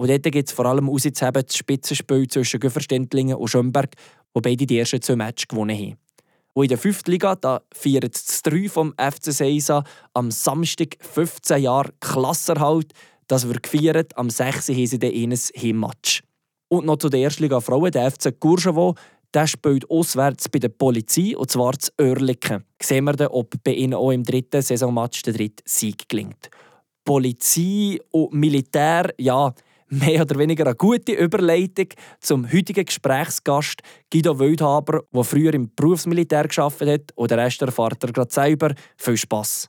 Und 0.00 0.08
dort 0.08 0.22
gibt 0.22 0.48
es 0.48 0.54
vor 0.54 0.64
allem 0.64 0.88
auszuheben 0.88 1.42
das 1.46 1.54
Spitzenspiel 1.54 2.26
zwischen 2.26 2.58
Güferständlingen 2.58 3.36
und 3.36 3.48
Schönberg, 3.48 3.90
wo 4.32 4.40
beide 4.40 4.64
die 4.64 4.78
ersten 4.78 5.02
zwei 5.02 5.14
Matches 5.14 5.46
gewonnen 5.46 5.76
haben. 5.76 5.98
Und 6.54 6.64
in 6.64 6.68
der 6.70 6.78
fünften 6.78 7.10
Liga 7.10 7.34
da 7.34 7.60
feiert 7.70 8.14
das 8.14 8.40
3 8.40 8.70
vom 8.70 8.94
FC 8.94 9.30
Seisa 9.30 9.84
am 10.14 10.30
Samstag 10.30 10.96
15 11.00 11.64
Jahre 11.64 11.92
Klasserhalt. 12.00 12.94
Das 13.28 13.46
wird 13.46 13.62
gefeiert. 13.62 14.16
Am 14.16 14.30
6. 14.30 14.70
haben 14.70 14.86
sie 14.86 14.98
dann 14.98 15.12
ein 15.12 15.34
Heimmatch. 15.34 16.22
Und 16.68 16.86
noch 16.86 16.96
zu 16.96 17.10
der 17.10 17.30
Liga 17.36 17.60
Frauen, 17.60 17.92
der 17.92 18.10
FC 18.10 18.40
Courcheveau. 18.40 18.94
Der 19.34 19.46
spielt 19.46 19.90
auswärts 19.90 20.48
bei 20.48 20.60
der 20.60 20.70
Polizei, 20.70 21.36
und 21.36 21.50
zwar 21.50 21.78
zu 21.78 21.90
Oerlikon. 22.00 22.64
Sehen 22.80 23.04
wir 23.04 23.12
dann, 23.12 23.28
ob 23.28 23.52
bei 23.62 23.74
ihnen 23.74 23.92
auch 23.92 24.12
im 24.12 24.22
dritten 24.22 24.62
Saisonmatch 24.62 25.24
der 25.24 25.34
dritte 25.34 25.62
Sieg 25.66 26.08
gelingt. 26.08 26.48
Polizei 27.04 27.98
und 28.12 28.32
Militär, 28.32 29.12
ja, 29.18 29.52
mehr 29.90 30.22
oder 30.22 30.38
weniger 30.38 30.66
eine 30.66 30.74
gute 30.74 31.12
Überleitung 31.12 31.88
zum 32.20 32.50
heutigen 32.50 32.84
Gesprächsgast 32.84 33.82
Guido 34.10 34.38
Wildhaber, 34.38 35.02
der 35.12 35.24
früher 35.24 35.52
im 35.54 35.70
Berufsmilitär 35.74 36.46
geschafft 36.46 36.80
hat 36.82 37.12
und 37.14 37.30
der 37.30 37.38
Rest 37.38 37.60
erfahrt 37.62 38.02
er 38.02 38.12
gerade 38.12 38.32
selber. 38.32 38.74
Viel 38.96 39.16
Spass! 39.16 39.68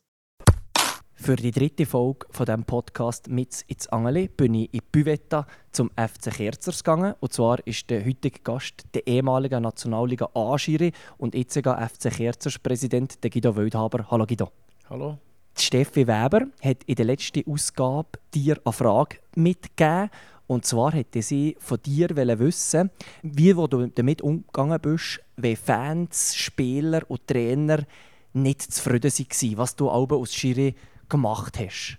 Für 1.13 1.35
die 1.35 1.51
dritte 1.51 1.85
Folge 1.85 2.25
von 2.31 2.47
diesem 2.47 2.63
Podcast 2.63 3.29
«Mit 3.29 3.61
ins 3.67 3.87
Angeli» 3.89 4.27
bin 4.27 4.55
ich 4.55 4.73
in 4.73 4.81
Büvetta 4.91 5.45
zum 5.71 5.91
FC 5.91 6.33
Kerzers 6.33 6.83
gegangen. 6.83 7.13
Und 7.19 7.31
zwar 7.31 7.59
ist 7.67 7.87
der 7.91 8.03
heutige 8.03 8.39
Gast 8.39 8.85
der 8.95 9.05
ehemalige 9.05 9.61
Nationalliga 9.61 10.29
A-Schiri 10.33 10.91
und 11.19 11.35
jetziger 11.35 11.77
FC 11.77 12.11
Kerzers 12.11 12.57
Präsident 12.57 13.21
Guido 13.21 13.55
Wildhaber. 13.55 14.09
Hallo 14.09 14.25
Guido. 14.25 14.49
Hallo. 14.89 15.19
Steffi 15.59 16.07
Weber 16.07 16.47
hat 16.61 16.83
in 16.85 16.95
der 16.95 17.05
letzten 17.05 17.43
Ausgabe 17.47 18.19
dir 18.33 18.59
eine 18.63 18.73
Frage 18.73 19.17
mitgegeben. 19.35 20.09
Und 20.47 20.65
zwar 20.65 20.91
hätte 20.93 21.21
sie 21.21 21.55
von 21.59 21.77
dir 21.85 22.09
wissen, 22.09 22.89
wie 23.21 23.53
du 23.53 23.87
damit 23.87 24.21
umgegangen 24.21 24.79
bist, 24.81 25.21
wenn 25.37 25.55
Fans, 25.55 26.35
Spieler 26.35 27.03
und 27.07 27.25
Trainer 27.25 27.79
nicht 28.33 28.61
zufrieden 28.61 29.11
waren, 29.11 29.57
was 29.57 29.75
du 29.75 29.89
auch 29.89 30.09
aus 30.11 30.33
Schiri 30.33 30.75
gemacht 31.07 31.57
hast. 31.59 31.97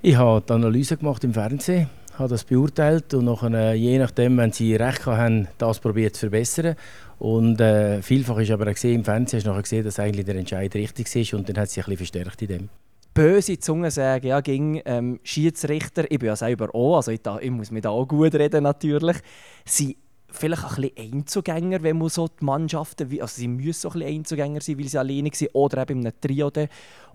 Ich 0.00 0.16
habe 0.16 0.42
die 0.46 0.52
Analyse 0.52 0.96
gemacht 0.96 1.22
im 1.24 1.32
Fernsehen, 1.32 1.88
habe 2.18 2.30
das 2.30 2.44
beurteilt 2.44 3.14
und 3.14 3.26
nachher, 3.26 3.74
je 3.74 3.98
nachdem, 3.98 4.36
wenn 4.38 4.52
sie 4.52 4.74
recht 4.74 5.06
haben, 5.06 5.48
das 5.58 5.78
probiert 5.78 6.16
zu 6.16 6.20
verbessern. 6.20 6.76
Und 7.22 7.60
äh, 7.60 8.02
vielfach 8.02 8.38
ist 8.38 8.50
aber 8.50 8.64
gesehen, 8.64 8.96
im 8.96 9.04
Fernsehen 9.04 9.38
hast 9.38 9.44
du 9.44 9.50
nachher 9.50 9.62
gesehen, 9.62 9.84
dass 9.84 10.00
eigentlich 10.00 10.26
der 10.26 10.34
Entscheid 10.34 10.74
richtig 10.74 11.14
ist 11.14 11.32
und 11.34 11.48
dann 11.48 11.56
hat 11.56 11.70
sich 11.70 11.78
ein 11.78 11.84
bisschen 11.84 11.98
verstärkt 11.98 12.42
in 12.42 12.48
dem. 12.48 12.68
Böse 13.14 13.60
Zungen 13.60 13.92
sagen, 13.92 14.26
ja, 14.26 14.40
ging 14.40 14.82
ähm, 14.84 15.20
Schiedsrichter, 15.22 16.10
ich 16.10 16.18
bin 16.18 16.26
ja 16.26 16.34
selber 16.34 16.74
auch, 16.74 16.96
also 16.96 17.12
ich, 17.12 17.22
da, 17.22 17.38
ich 17.38 17.52
muss 17.52 17.70
mich 17.70 17.82
da 17.82 17.90
auch 17.90 18.08
gut 18.08 18.34
reden 18.34 18.64
natürlich, 18.64 19.18
sie 19.64 19.98
vielleicht 20.30 20.64
ein 20.64 20.82
bisschen 20.82 21.12
Einzugänger, 21.12 21.84
wenn 21.84 21.98
man 21.98 22.08
so 22.08 22.26
die 22.26 22.44
Mannschaften, 22.44 23.08
also 23.20 23.40
sie 23.40 23.46
müssen 23.46 23.72
so 23.82 23.90
ein 23.90 24.00
bisschen 24.00 24.16
Einzugänger 24.16 24.60
sein, 24.60 24.78
weil 24.80 24.88
sie 24.88 24.98
alleine 24.98 25.30
sind 25.32 25.50
oder 25.52 25.82
eben 25.82 26.00
in 26.00 26.06
einem 26.08 26.20
Trio. 26.20 26.50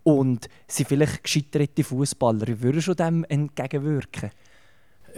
Und 0.03 0.47
sie 0.67 0.85
vielleicht 0.85 1.21
gescheiterte 1.21 1.83
Fußballer. 1.83 2.47
Wie 2.47 2.61
würdest 2.61 2.87
du 2.87 2.93
dem 2.93 3.25
entgegenwirken? 3.25 4.31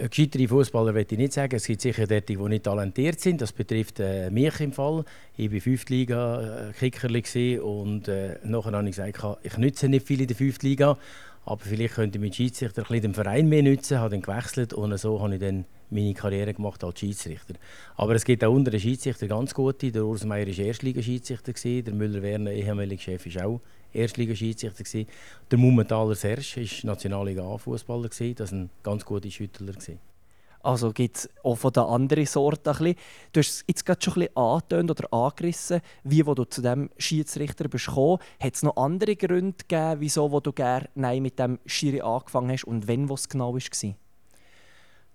Gescheitere 0.08 0.48
Fußballer 0.48 0.94
will 0.94 1.06
ich 1.10 1.18
nicht 1.18 1.34
sagen. 1.34 1.56
Es 1.56 1.66
gibt 1.66 1.82
sicher 1.82 2.06
dort, 2.06 2.28
die 2.28 2.36
nicht 2.36 2.64
talentiert 2.64 3.20
sind. 3.20 3.42
Das 3.42 3.52
betrifft 3.52 4.00
äh, 4.00 4.30
mich 4.30 4.58
im 4.60 4.72
Fall. 4.72 5.04
Ich 5.36 5.52
war 5.52 5.60
5. 5.60 5.88
Liga 5.90 6.72
Kickerli 6.78 7.58
und 7.58 8.08
äh, 8.08 8.38
nachher 8.44 8.72
habe 8.72 8.88
ich 8.88 8.96
gesagt, 8.96 9.38
ich 9.42 9.58
nütze 9.58 9.88
nicht 9.90 10.06
viel 10.06 10.22
in 10.22 10.26
der 10.26 10.36
5. 10.36 10.62
Liga, 10.62 10.96
aber 11.44 11.60
vielleicht 11.60 11.94
könnte 11.94 12.18
mit 12.18 12.34
Schiedsrichter 12.34 12.90
ein 12.90 13.02
den 13.02 13.14
Verein 13.14 13.48
mehr 13.48 13.62
nutzen. 13.62 13.94
Ich 13.94 14.00
habe 14.00 14.10
dann 14.10 14.22
gewechselt 14.22 14.72
und 14.72 14.96
so 14.98 15.20
habe 15.20 15.34
ich 15.34 15.40
dann 15.40 15.66
meine 15.90 16.14
Karriere 16.14 16.54
gemacht 16.54 16.82
als 16.82 16.98
Schiedsrichter. 16.98 17.54
Aber 17.96 18.14
es 18.14 18.24
gibt 18.24 18.42
auch 18.42 18.54
unter 18.54 18.70
den 18.70 18.80
Schiedsrichter 18.80 19.26
ganz 19.26 19.52
gute. 19.52 19.92
Der 19.92 20.04
Urs 20.04 20.24
Meier 20.24 20.46
war 20.46 20.64
Erstligaschiedsrichter, 20.64 21.52
der 21.52 21.92
Müller-Werner, 21.92 22.52
ehemaliger 22.52 23.02
Chef, 23.02 23.34
war 23.34 23.46
auch 23.46 23.60
Erstligaschiedsrichter. 23.92 25.04
Der 25.50 25.58
Mummentaler 25.58 26.14
Serge 26.14 26.42
war 26.56 26.86
Nationalliga 26.92 27.42
A-Fußballer, 27.42 28.08
das 28.08 28.20
war 28.20 28.58
ein 28.58 28.70
ganz 28.82 29.04
guter 29.04 29.30
Schüttler. 29.30 29.74
Also 30.62 30.92
gibt 30.92 31.16
es 31.16 31.30
auch 31.42 31.56
von 31.56 31.72
der 31.72 31.84
anderen 31.84 32.26
Sorte 32.26 32.70
ein 32.70 32.76
bisschen. 32.76 32.96
Du 33.32 33.40
hast 33.40 33.48
es 33.48 33.64
jetzt 33.66 33.86
gerade 33.86 34.02
schon 34.02 34.12
ein 34.14 34.20
bisschen 34.20 34.36
angetönt 34.36 34.90
oder 34.90 35.12
angerissen, 35.12 35.80
wie 36.04 36.26
wo 36.26 36.34
du 36.34 36.44
zu 36.44 36.60
diesem 36.60 36.90
Schiedsrichter 36.98 37.66
bist 37.68 37.86
gekommen. 37.86 38.18
Hat 38.38 38.54
es 38.54 38.62
noch 38.62 38.76
andere 38.76 39.16
Gründe 39.16 39.56
gegeben, 39.56 40.00
wieso 40.00 40.30
wo 40.30 40.40
du 40.40 40.52
gerne 40.52 40.88
mit 41.20 41.38
dem 41.38 41.58
Schiri 41.64 42.02
angefangen 42.02 42.50
hast 42.50 42.64
und 42.64 42.86
wann 42.88 43.10
es 43.10 43.28
genau 43.28 43.54
war? 43.54 43.94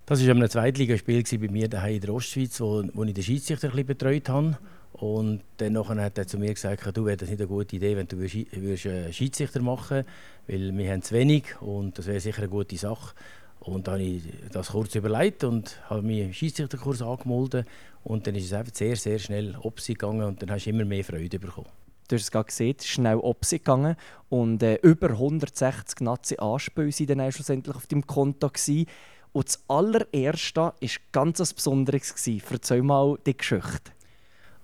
Das 0.07 0.27
war 0.27 0.35
ein 0.35 0.49
Zweitligaspiel 0.49 1.23
bei 1.39 1.47
mir 1.47 1.67
daheim 1.67 1.95
in 1.95 2.01
der 2.01 2.13
Ostschweiz, 2.13 2.59
wo, 2.59 2.83
wo 2.93 3.03
ich 3.03 3.13
den 3.13 3.23
Schiedsrichter 3.23 3.67
ein 3.67 3.71
bisschen 3.71 3.87
betreut 3.87 4.29
habe. 4.29 4.57
Und 4.97 5.41
dann 5.57 5.77
hat 5.77 6.17
er 6.17 6.25
zu 6.25 6.37
mir 6.37 6.53
gesagt, 6.53 6.95
du 6.95 7.05
wäre 7.05 7.17
das 7.17 7.29
nicht 7.29 7.41
eine 7.41 7.49
gute 7.49 7.75
Idee, 7.75 7.97
wenn 7.97 8.07
du 8.07 8.17
würdest, 8.17 8.85
einen 8.87 9.11
Schiedsrichter 9.11 9.61
machen 9.61 10.05
weil 10.47 10.77
wir 10.77 10.91
haben 10.91 11.01
zu 11.01 11.13
wenig 11.13 11.59
und 11.61 11.97
das 11.97 12.07
wäre 12.07 12.19
sicher 12.19 12.39
eine 12.39 12.49
gute 12.49 12.77
Sache. 12.77 13.15
Und 13.59 13.87
dann 13.87 13.95
habe 13.95 14.03
ich 14.03 14.23
das 14.51 14.69
kurz 14.69 14.93
überlegt 14.95 15.43
und 15.43 15.81
habe 15.89 16.03
mir 16.03 16.31
Schiedsrichterkurs 16.31 17.01
angemeldet. 17.01 17.67
Und 18.03 18.27
dann 18.27 18.35
ist 18.35 18.45
es 18.45 18.53
einfach 18.53 18.75
sehr, 18.75 18.95
sehr 18.95 19.17
schnell 19.17 19.55
Opsi 19.55 19.93
gegangen 19.93 20.23
und 20.23 20.41
dann 20.41 20.51
hast 20.51 20.65
du 20.65 20.69
immer 20.69 20.85
mehr 20.85 21.03
Freude 21.03 21.39
bekommen. 21.39 21.67
Du 22.07 22.15
hast 22.15 22.23
es 22.23 22.31
gerade 22.31 22.45
gesehen, 22.45 22.75
schnell 22.81 23.17
Opsi 23.17 23.57
gegangen 23.57 23.95
und 24.29 24.61
äh, 24.61 24.75
über 24.83 25.09
160 25.09 26.01
Nazi-Anspiele 26.01 26.91
waren 26.91 27.17
dann 27.17 27.31
schlussendlich 27.31 27.75
auf 27.75 27.87
deinem 27.87 28.05
Konto. 28.05 28.49
Gewesen. 28.49 28.85
Und 29.31 29.47
das 29.47 29.63
allererste 29.67 30.61
war 30.61 30.75
ganz 31.11 31.39
etwas 31.39 31.55
Besonderes. 31.55 32.27
Erzähl 32.51 32.83
mal 32.83 33.17
die 33.25 33.35
Geschichte. 33.35 33.94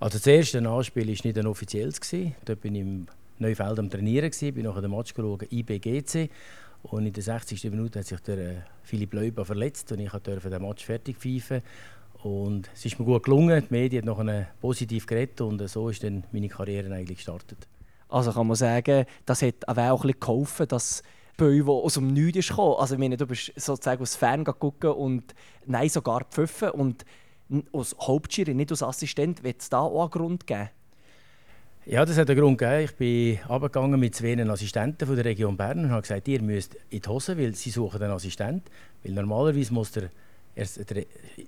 Also 0.02 0.18
das 0.18 0.26
erste 0.26 0.68
Anspiel 0.68 1.06
war 1.06 1.12
nicht 1.12 1.38
ein 1.38 1.46
offizielles. 1.46 2.00
Dort 2.44 2.60
bin 2.60 2.74
ich 2.74 2.80
im 2.80 3.06
Neufeld 3.38 3.78
am 3.78 3.88
Trainieren, 3.88 4.32
bin 4.52 4.64
nachher 4.64 4.80
den 4.80 4.90
Match 4.90 5.14
geschaut, 5.14 5.46
IBGC. 5.48 6.28
Und 6.82 7.06
in 7.06 7.12
der 7.12 7.22
60. 7.22 7.62
Minute 7.70 8.00
hat 8.00 8.06
sich 8.06 8.18
der 8.18 8.38
äh, 8.38 8.54
Philipp 8.82 9.14
Leuba 9.14 9.44
verletzt 9.44 9.92
und 9.92 10.00
ich 10.00 10.10
durfte 10.10 10.50
den 10.50 10.60
Match 10.60 10.84
fertig 10.84 11.18
pfeifen. 11.18 11.62
Und 12.24 12.68
es 12.74 12.84
ist 12.84 12.98
mir 12.98 13.04
gut 13.04 13.22
gelungen, 13.22 13.64
die 13.64 13.72
Medien 13.72 14.10
haben 14.10 14.26
nachher 14.26 14.48
positiv 14.60 15.06
geredet 15.06 15.40
und 15.40 15.64
so 15.68 15.88
ist 15.88 16.02
dann 16.02 16.24
meine 16.32 16.48
Karriere 16.48 16.92
eigentlich 16.92 17.18
gestartet. 17.18 17.68
Also 18.08 18.32
kann 18.32 18.48
man 18.48 18.56
sagen, 18.56 19.06
das 19.24 19.42
hat 19.42 19.68
auch 19.68 20.02
bisschen 20.02 20.18
geholfen, 20.18 20.66
dass 20.66 21.04
Böi, 21.36 21.62
der 21.62 21.68
aus 21.68 21.94
dem 21.94 22.08
Nichts 22.08 22.48
kam. 22.48 22.74
Also 22.76 22.94
ich 22.94 23.00
meine, 23.00 23.16
du 23.16 23.26
bist 23.26 23.52
sozusagen 23.54 24.02
aus 24.02 24.16
Fern 24.16 24.44
gucken 24.44 24.90
und 24.90 25.32
nein, 25.64 25.88
sogar 25.88 26.24
pfiffen 26.24 26.70
und 26.70 27.04
als 27.72 27.96
Hauptschiri, 28.00 28.54
nicht 28.54 28.70
als 28.70 28.82
Assistent, 28.82 29.42
wird 29.42 29.60
es 29.60 29.68
da 29.68 29.80
auch 29.80 30.02
einen 30.02 30.10
Grund 30.10 30.46
geben? 30.46 30.70
Ja, 31.84 32.04
das 32.04 32.16
hat 32.16 32.30
einen 32.30 32.38
Grund 32.38 32.58
gegeben. 32.58 32.84
Ich 32.84 32.94
bin 32.94 33.38
abgegangen 33.48 33.98
mit 33.98 34.14
zwei 34.14 34.38
Assistenten 34.48 35.04
von 35.04 35.16
der 35.16 35.24
Region 35.24 35.56
Bern 35.56 35.80
und 35.80 35.90
habe 35.90 36.02
gesagt, 36.02 36.28
ihr 36.28 36.40
müsst 36.40 36.76
in 36.90 37.00
die 37.00 37.08
Hose, 37.08 37.36
weil 37.36 37.56
sie 37.56 37.70
suchen 37.70 38.00
einen 38.00 38.12
Assistent. 38.12 38.70
Weil 39.02 39.14
normalerweise 39.14 39.74
muss 39.74 39.90
der, 39.90 40.10
der 40.54 41.04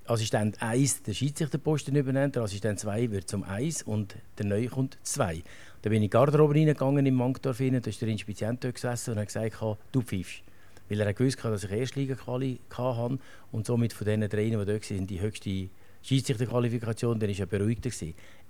Assistent 0.07 0.61
1 0.61 1.05
den 1.05 1.15
Schiedsrichterposten 1.15 1.95
übernehmen, 1.95 2.33
der 2.33 2.43
Assistent 2.43 2.81
2 2.81 3.13
wird 3.13 3.29
zum 3.29 3.45
1 3.45 3.85
und 3.85 4.17
der 4.37 4.47
Neue 4.47 4.67
kommt 4.67 4.99
2. 5.05 5.35
Dann 5.35 5.43
bin 5.83 5.93
ich 5.93 5.97
in 5.97 6.03
die 6.03 6.11
Garderobe 6.11 6.55
reingegangen 6.55 7.07
im 7.07 7.15
Mankdorf 7.15 7.61
rein, 7.61 7.81
da 7.81 7.89
ist 7.89 8.03
der 8.03 8.09
Inspizient 8.09 8.65
dort 8.65 8.75
gesessen 8.75 9.13
und 9.13 9.21
hat 9.21 9.29
gesagt, 9.29 9.57
du 9.93 10.03
pfeifst. 10.03 10.43
Weil 10.89 11.01
er 11.01 11.15
gewusst 11.15 11.45
hat, 11.45 11.53
dass 11.53 11.63
ich 11.63 11.71
Erstliga-Quali 11.71 12.59
hatte 12.77 13.19
und 13.53 13.67
somit 13.67 13.93
von 13.93 14.05
diesen 14.05 14.29
drei, 14.29 14.47
die 14.47 14.51
dort 14.51 14.69
waren, 14.69 15.07
die 15.07 15.21
höchste 15.21 15.69
Schiedsrichterqualifikation, 16.05 17.19
dann 17.19 17.31
war 17.31 17.39
er 17.39 17.47
beruhigter. 17.47 17.91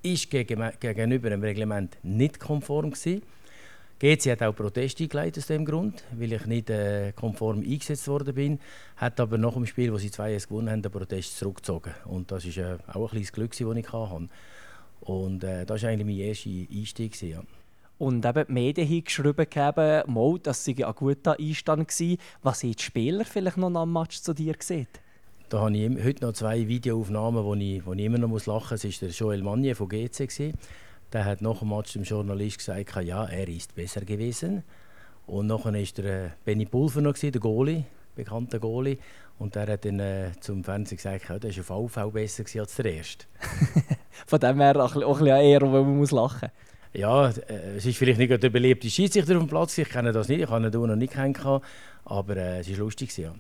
Ist 0.02 0.30
gegenüber 0.30 1.30
dem 1.30 1.42
Reglement 1.42 1.96
nicht 2.02 2.40
konform 2.40 2.90
gewesen. 2.90 3.23
GC 4.00 4.32
hat 4.32 4.42
auch 4.42 4.56
Proteste 4.56 5.04
eingeleitet 5.04 5.38
aus 5.38 5.46
dem 5.46 5.64
Grund, 5.64 6.02
weil 6.12 6.32
ich 6.32 6.46
nicht 6.46 6.68
äh, 6.68 7.12
konform 7.12 7.61
eingesetzt 7.61 8.08
worden 8.08 8.34
bin. 8.34 8.58
Hat 8.96 9.20
aber 9.20 9.38
nach 9.38 9.54
dem 9.54 9.66
Spiel, 9.66 9.92
wo 9.92 9.99
sie 9.99 10.08
2-1 10.08 10.49
gewonnen 10.49 10.68
haben, 10.68 10.82
den 10.82 10.90
Protest 10.90 11.38
zurückgezogen. 11.38 11.94
Und 12.06 12.30
das 12.32 12.44
war 12.44 12.75
äh, 12.75 12.78
auch 12.92 13.12
ein 13.12 13.23
Glück, 13.23 13.52
das 13.52 13.61
ich 13.61 13.92
hatte. 13.92 14.28
Und 15.00 15.44
äh, 15.44 15.64
das 15.64 15.82
war 15.82 15.90
eigentlich 15.90 16.06
mein 16.06 16.26
erster 16.26 16.50
Einstieg. 16.76 17.23
Ja. 17.23 17.42
Und 17.99 18.26
eben 18.26 18.46
die 18.46 18.52
Medien 18.52 18.88
haben 18.88 19.04
geschrieben, 19.04 20.12
mal, 20.12 20.38
dass 20.42 20.64
sie 20.64 20.84
ein 20.84 20.94
guter 20.94 21.38
Einstand 21.38 21.88
war. 21.88 22.16
Was 22.42 22.62
haben 22.64 22.73
die 22.73 22.82
Spieler 22.82 23.25
vielleicht 23.25 23.56
noch 23.56 23.73
am 23.75 23.92
Match 23.92 24.20
zu 24.20 24.34
dir 24.34 24.54
gesehen? 24.54 24.88
Da 25.50 25.60
habe 25.60 25.76
ich 25.76 26.04
heute 26.04 26.24
noch 26.24 26.32
zwei 26.32 26.66
Videoaufnahmen, 26.66 27.44
wo 27.44 27.54
ich, 27.54 27.84
wo 27.84 27.92
ich 27.92 28.00
immer 28.00 28.18
noch 28.18 28.28
muss 28.28 28.46
lachen 28.46 28.74
muss. 28.74 28.82
Das 28.82 29.02
war 29.02 29.08
der 29.08 29.10
Joel 29.10 29.42
Manje 29.42 29.74
von 29.74 29.88
GC. 29.88 30.26
Gewesen. 30.26 30.54
Der 31.12 31.24
hat 31.24 31.42
nach 31.42 31.58
dem 31.58 31.68
Match 31.68 31.92
dem 31.92 32.02
Journalist 32.02 32.58
gesagt, 32.58 32.96
ja, 33.04 33.24
er 33.24 33.48
ist 33.48 33.74
besser 33.74 34.00
gewesen. 34.00 34.64
Und 35.26 35.46
nachher 35.46 35.72
war 35.72 35.82
der 35.96 36.24
äh, 36.26 36.30
Benny 36.44 36.66
Pulver 36.66 37.00
noch, 37.00 37.14
gewesen, 37.14 37.32
der 37.32 37.40
Goalie, 37.40 37.84
bekannter 38.14 38.58
Goalie. 38.58 38.98
Und 39.38 39.54
der 39.54 39.66
hat 39.66 39.84
dann 39.84 40.00
äh, 40.00 40.32
zum 40.40 40.64
Fernsehen 40.64 40.96
gesagt, 40.96 41.28
ja, 41.28 41.38
der 41.38 41.50
ist 41.50 41.60
auf 41.60 41.66
VV 41.66 42.10
besser 42.10 42.44
als 42.60 42.76
der 42.76 42.86
erste. 42.86 43.26
Von 44.26 44.40
dem 44.40 44.60
her 44.60 44.76
auch, 44.76 44.96
auch 44.96 45.18
ein 45.18 45.24
bisschen 45.24 45.26
eher, 45.26 45.62
wo 45.62 45.66
man 45.66 45.96
muss 45.96 46.10
lachen 46.10 46.50
Ja, 46.92 47.28
äh, 47.28 47.76
es 47.76 47.86
ist 47.86 47.96
vielleicht 47.96 48.18
nicht 48.18 48.42
der 48.42 48.50
beliebte 48.50 48.88
Schiedsrichter 48.88 49.36
auf 49.36 49.42
dem 49.42 49.48
Platz. 49.48 49.76
Ich 49.78 49.88
kenne 49.88 50.12
das 50.12 50.28
nicht, 50.28 50.40
ich 50.40 50.48
habe 50.48 50.66
ihn 50.66 50.72
noch 50.72 50.96
nicht 50.96 51.12
kennengelernt. 51.12 51.64
Aber 52.04 52.36
äh, 52.36 52.60
es 52.60 52.70
war 52.70 52.78
lustig. 52.78 53.16
Ja. 53.18 53.34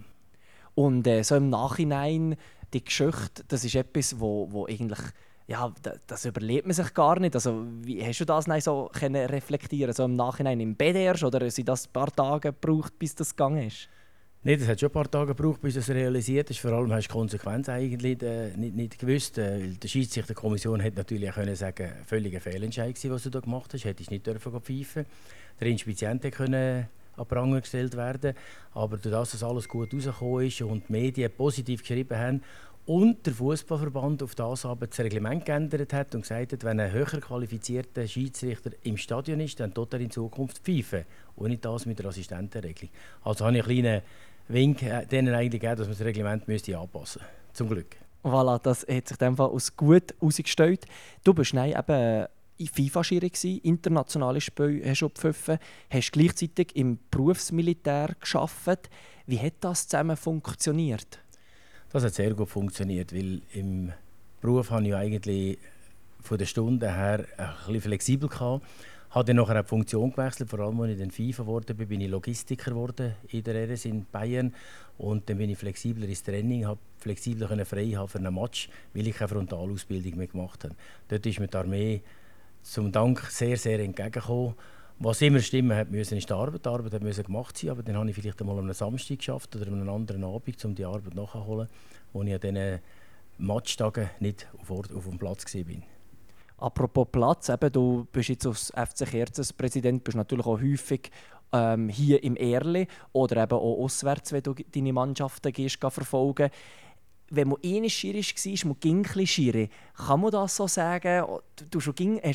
Und 0.74 1.06
äh, 1.06 1.22
so 1.22 1.36
im 1.36 1.50
Nachhinein, 1.50 2.36
die 2.72 2.84
Geschichte, 2.84 3.44
das 3.48 3.64
ist 3.64 3.74
etwas, 3.74 4.18
wo, 4.18 4.50
wo 4.50 4.66
eigentlich 4.66 5.00
ja, 5.46 5.70
das 6.06 6.24
überlebt 6.24 6.66
man 6.66 6.74
sich 6.74 6.94
gar 6.94 7.20
nicht. 7.20 7.34
Also, 7.34 7.66
wie 7.82 8.02
hast 8.02 8.18
du 8.18 8.24
das 8.24 8.46
so 8.64 8.90
können 8.92 9.26
reflektieren 9.26 9.92
so 9.92 10.04
im 10.04 10.16
Nachhinein 10.16 10.58
im 10.60 10.74
Bett 10.74 10.96
erst 10.96 11.22
oder 11.22 11.50
sind 11.50 11.68
das 11.68 11.86
ein 11.86 11.92
paar 11.92 12.10
Tage 12.10 12.52
gebraucht, 12.52 12.98
bis 12.98 13.14
das 13.14 13.36
gegangen 13.36 13.66
ist? 13.66 13.88
Nein, 14.42 14.58
das 14.58 14.68
hat 14.68 14.80
schon 14.80 14.90
ein 14.90 14.92
paar 14.92 15.10
Tage 15.10 15.34
gebraucht, 15.34 15.62
bis 15.62 15.74
das 15.74 15.88
realisiert 15.88 16.50
ist. 16.50 16.60
Vor 16.60 16.72
allem 16.72 16.92
hast 16.92 17.08
du 17.08 17.12
die 17.12 17.18
Konsequenz 17.18 17.68
eigentlich 17.68 18.22
äh, 18.22 18.54
nicht, 18.56 18.74
nicht 18.74 18.98
gewusst. 18.98 19.38
Äh, 19.38 19.68
die 19.68 19.88
Schiedsrichterkommission 19.88 20.80
hätte 20.80 20.98
natürlich 20.98 21.30
auch 21.30 21.34
können 21.34 21.56
sagen, 21.56 21.92
völliger 22.04 22.40
Fehlentscheid 22.40 22.98
was 23.10 23.22
du 23.22 23.30
da 23.30 23.40
gemacht 23.40 23.72
hast. 23.72 23.84
Hättest 23.84 24.10
nicht 24.10 24.26
dürfen 24.26 24.60
pfeifen. 24.60 25.06
Der 25.60 25.68
Inspizient 25.68 26.24
hätte 26.24 26.88
an 27.16 27.26
Pranger 27.26 27.60
gestellt 27.60 27.96
werden. 27.96 28.34
Aber 28.72 28.96
dadurch, 28.96 29.30
dass 29.30 29.42
alles 29.42 29.68
gut 29.68 29.94
rausgekommen 29.94 30.46
ist 30.46 30.62
und 30.62 30.88
die 30.88 30.92
Medien 30.92 31.32
positiv 31.36 31.80
geschrieben 31.80 32.18
haben 32.18 32.42
und 32.86 33.24
der 33.24 33.32
Fußballverband 33.32 34.22
auf 34.22 34.34
das 34.34 34.66
aber 34.66 34.86
das 34.86 35.00
Reglement 35.00 35.46
geändert 35.46 35.92
hat 35.94 36.14
und 36.14 36.20
gesagt 36.20 36.52
hat, 36.52 36.64
wenn 36.64 36.78
ein 36.80 36.92
höher 36.92 37.06
qualifizierter 37.06 38.06
Schiedsrichter 38.06 38.72
im 38.82 38.98
Stadion 38.98 39.40
ist, 39.40 39.58
dann 39.58 39.72
tut 39.72 39.94
er 39.94 40.00
in 40.00 40.10
Zukunft 40.10 40.58
pfeifen. 40.58 41.04
Und 41.34 41.48
nicht 41.48 41.64
das 41.64 41.86
mit 41.86 41.98
der 41.98 42.06
Assistentenregelung. 42.06 42.90
Also 43.22 43.46
habe 43.46 43.56
ich 43.56 43.64
einen 43.64 43.82
kleinen 43.82 44.02
Wink 44.48 44.82
äh, 44.82 45.06
denen 45.06 45.34
eigentlich 45.34 45.62
gegeben, 45.62 45.76
dass 45.76 45.86
man 45.86 45.96
das 45.96 46.06
Reglement 46.06 46.46
müsste 46.46 46.76
anpassen 46.78 47.22
müsste. 47.22 47.54
Zum 47.54 47.68
Glück. 47.70 47.96
Voilà, 48.22 48.58
das 48.58 48.82
hat 48.82 49.08
sich 49.08 49.20
in 49.20 49.28
dem 49.28 49.36
Fall 49.36 49.50
als 49.50 49.74
gut 49.74 50.14
herausgestellt. 50.20 50.86
Du 51.24 51.32
bist 51.32 51.54
nein, 51.54 51.74
eben 51.78 52.26
FIFA-Schiri, 52.58 53.60
internationale 53.62 54.40
Spiele 54.40 54.88
hast 54.88 55.02
du 55.02 55.08
gepfiffen, 55.08 55.58
hast 55.90 56.12
gleichzeitig 56.12 56.74
im 56.76 56.98
Berufsmilitär 57.10 58.14
geschafft. 58.20 58.88
Wie 59.26 59.38
hat 59.38 59.54
das 59.60 59.88
zusammen 59.88 60.16
funktioniert? 60.16 61.18
Das 61.90 62.04
hat 62.04 62.14
sehr 62.14 62.34
gut 62.34 62.48
funktioniert, 62.48 63.12
weil 63.14 63.40
im 63.52 63.92
Beruf 64.40 64.70
habe 64.70 64.86
ich 64.86 64.94
eigentlich 64.94 65.58
von 66.20 66.38
der 66.38 66.46
Stunde 66.46 66.92
her 66.92 67.26
ein 67.36 67.50
bisschen 67.66 67.82
flexibel 67.82 68.28
gehabt. 68.28 68.64
Habe 69.10 69.26
dann 69.26 69.36
nachher 69.36 69.62
die 69.62 69.68
Funktion 69.68 70.10
gewechselt, 70.10 70.50
vor 70.50 70.58
allem 70.58 70.80
als 70.80 70.92
ich 70.92 70.98
dann 70.98 71.12
FIFA 71.12 71.44
geworden 71.44 71.76
bin, 71.76 71.86
bin 71.86 72.00
ich 72.00 72.10
Logistiker 72.10 72.72
geworden 72.72 73.14
in 73.28 73.44
der 73.44 73.68
RS 73.68 73.84
in 73.84 74.04
Bayern 74.10 74.52
und 74.98 75.30
dann 75.30 75.38
bin 75.38 75.50
ich 75.50 75.58
flexibler 75.58 76.08
ins 76.08 76.24
Training, 76.24 76.66
habe 76.66 76.80
flexibler 76.98 77.64
frei 77.64 77.90
haben 77.90 78.08
für 78.08 78.18
einen 78.18 78.34
Match, 78.34 78.68
weil 78.92 79.06
ich 79.06 79.14
keine 79.14 79.28
Frontalausbildung 79.28 80.16
mehr 80.16 80.26
gemacht 80.26 80.64
habe. 80.64 80.74
Dort 81.06 81.24
ist 81.26 81.38
mit 81.38 81.54
der 81.54 81.60
Armee 81.60 82.02
zum 82.64 82.90
Dank 82.90 83.20
sehr, 83.30 83.56
sehr 83.56 83.78
entgegengekommen. 83.78 84.54
Was 84.98 85.20
immer 85.22 85.40
stimmen 85.40 85.76
hat 85.76 85.90
müssen, 85.90 86.16
ist 86.16 86.30
die 86.30 86.32
Arbeit. 86.32 86.64
Die 86.64 86.68
Arbeit 86.68 87.02
musste 87.02 87.24
gemacht 87.24 87.58
sein, 87.58 87.70
aber 87.70 87.82
dann 87.82 87.96
habe 87.96 88.08
ich 88.08 88.16
vielleicht 88.16 88.40
einmal 88.40 88.58
am 88.58 88.72
Samstag 88.72 89.18
geschafft 89.18 89.54
oder 89.54 89.66
an 89.66 89.74
einem 89.74 89.90
anderen 89.90 90.24
Abend, 90.24 90.64
um 90.64 90.74
die 90.74 90.84
Arbeit 90.84 91.14
nachzuholen, 91.14 91.68
wo 92.12 92.22
ich 92.22 92.32
an 92.32 92.40
diesen 92.40 92.80
Matchtagen 93.38 94.10
nicht 94.20 94.46
auf, 94.60 94.70
Ort, 94.70 94.92
auf 94.92 95.04
dem 95.04 95.18
Platz 95.18 95.52
war. 95.54 95.64
Apropos 96.58 97.08
Platz, 97.10 97.48
eben, 97.48 97.72
du 97.72 98.06
bist 98.10 98.28
jetzt 98.28 98.46
als 98.46 98.70
FC 98.70 99.06
Kerzes 99.10 99.52
Präsident, 99.52 100.04
bist 100.04 100.16
natürlich 100.16 100.46
auch 100.46 100.60
häufig 100.60 101.10
ähm, 101.52 101.88
hier 101.88 102.22
im 102.22 102.36
Erle 102.36 102.86
oder 103.12 103.42
eben 103.42 103.52
auch 103.52 103.82
auswärts, 103.84 104.32
wenn 104.32 104.42
du 104.42 104.54
deine 104.54 104.92
Mannschaften 104.92 105.52
gehst, 105.52 105.78
verfolgen 105.80 106.50
wenn 107.30 107.48
man 107.48 107.58
eh 107.62 107.88
Schiri 107.88 108.18
war, 108.18 108.52
ist 108.52 108.64
man 108.64 108.78
ging 108.80 109.04
Schiri. 109.26 109.70
Kann 109.96 110.20
man 110.20 110.30
das 110.30 110.56
so 110.56 110.66
sagen? 110.66 111.24
Du 111.70 111.80
hast 111.80 111.88
auch 111.88 111.94
ein, 112.00 112.20
ein 112.20 112.34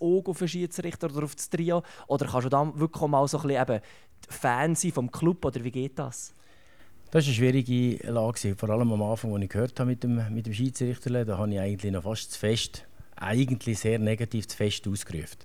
Auge 0.00 0.30
auf 0.30 0.38
den 0.38 0.48
Schiedsrichter 0.48 1.10
oder 1.12 1.24
auf 1.24 1.34
das 1.34 1.48
Trio? 1.48 1.82
Oder 2.06 2.26
kannst 2.26 2.46
du 2.46 2.48
dann 2.48 2.78
wirklich 2.78 3.06
mal 3.06 3.26
so 3.28 3.38
ein 3.38 3.80
Fan 4.28 4.74
sein 4.74 4.92
vom 4.92 5.10
Club? 5.10 5.44
Oder 5.44 5.62
wie 5.62 5.70
geht 5.70 5.98
das? 5.98 6.34
Das 7.10 7.24
war 7.24 7.28
eine 7.28 7.34
schwierige 7.34 8.10
Lage. 8.10 8.56
Vor 8.56 8.70
allem 8.70 8.92
am 8.92 9.02
Anfang, 9.02 9.32
als 9.32 9.44
ich 9.44 9.48
gehört 9.48 9.78
habe 9.78 9.90
mit 9.90 10.02
dem, 10.02 10.34
mit 10.34 10.46
dem 10.46 10.52
Schiedsrichter, 10.52 11.24
da 11.24 11.38
habe 11.38 11.52
ich 11.52 11.60
eigentlich 11.60 11.92
noch 11.92 12.02
fast 12.02 12.32
zu 12.32 12.38
fest, 12.38 12.84
eigentlich 13.14 13.78
sehr 13.78 13.98
negativ 13.98 14.48
zu 14.48 14.56
fest 14.56 14.88
ausgerufen. 14.88 15.38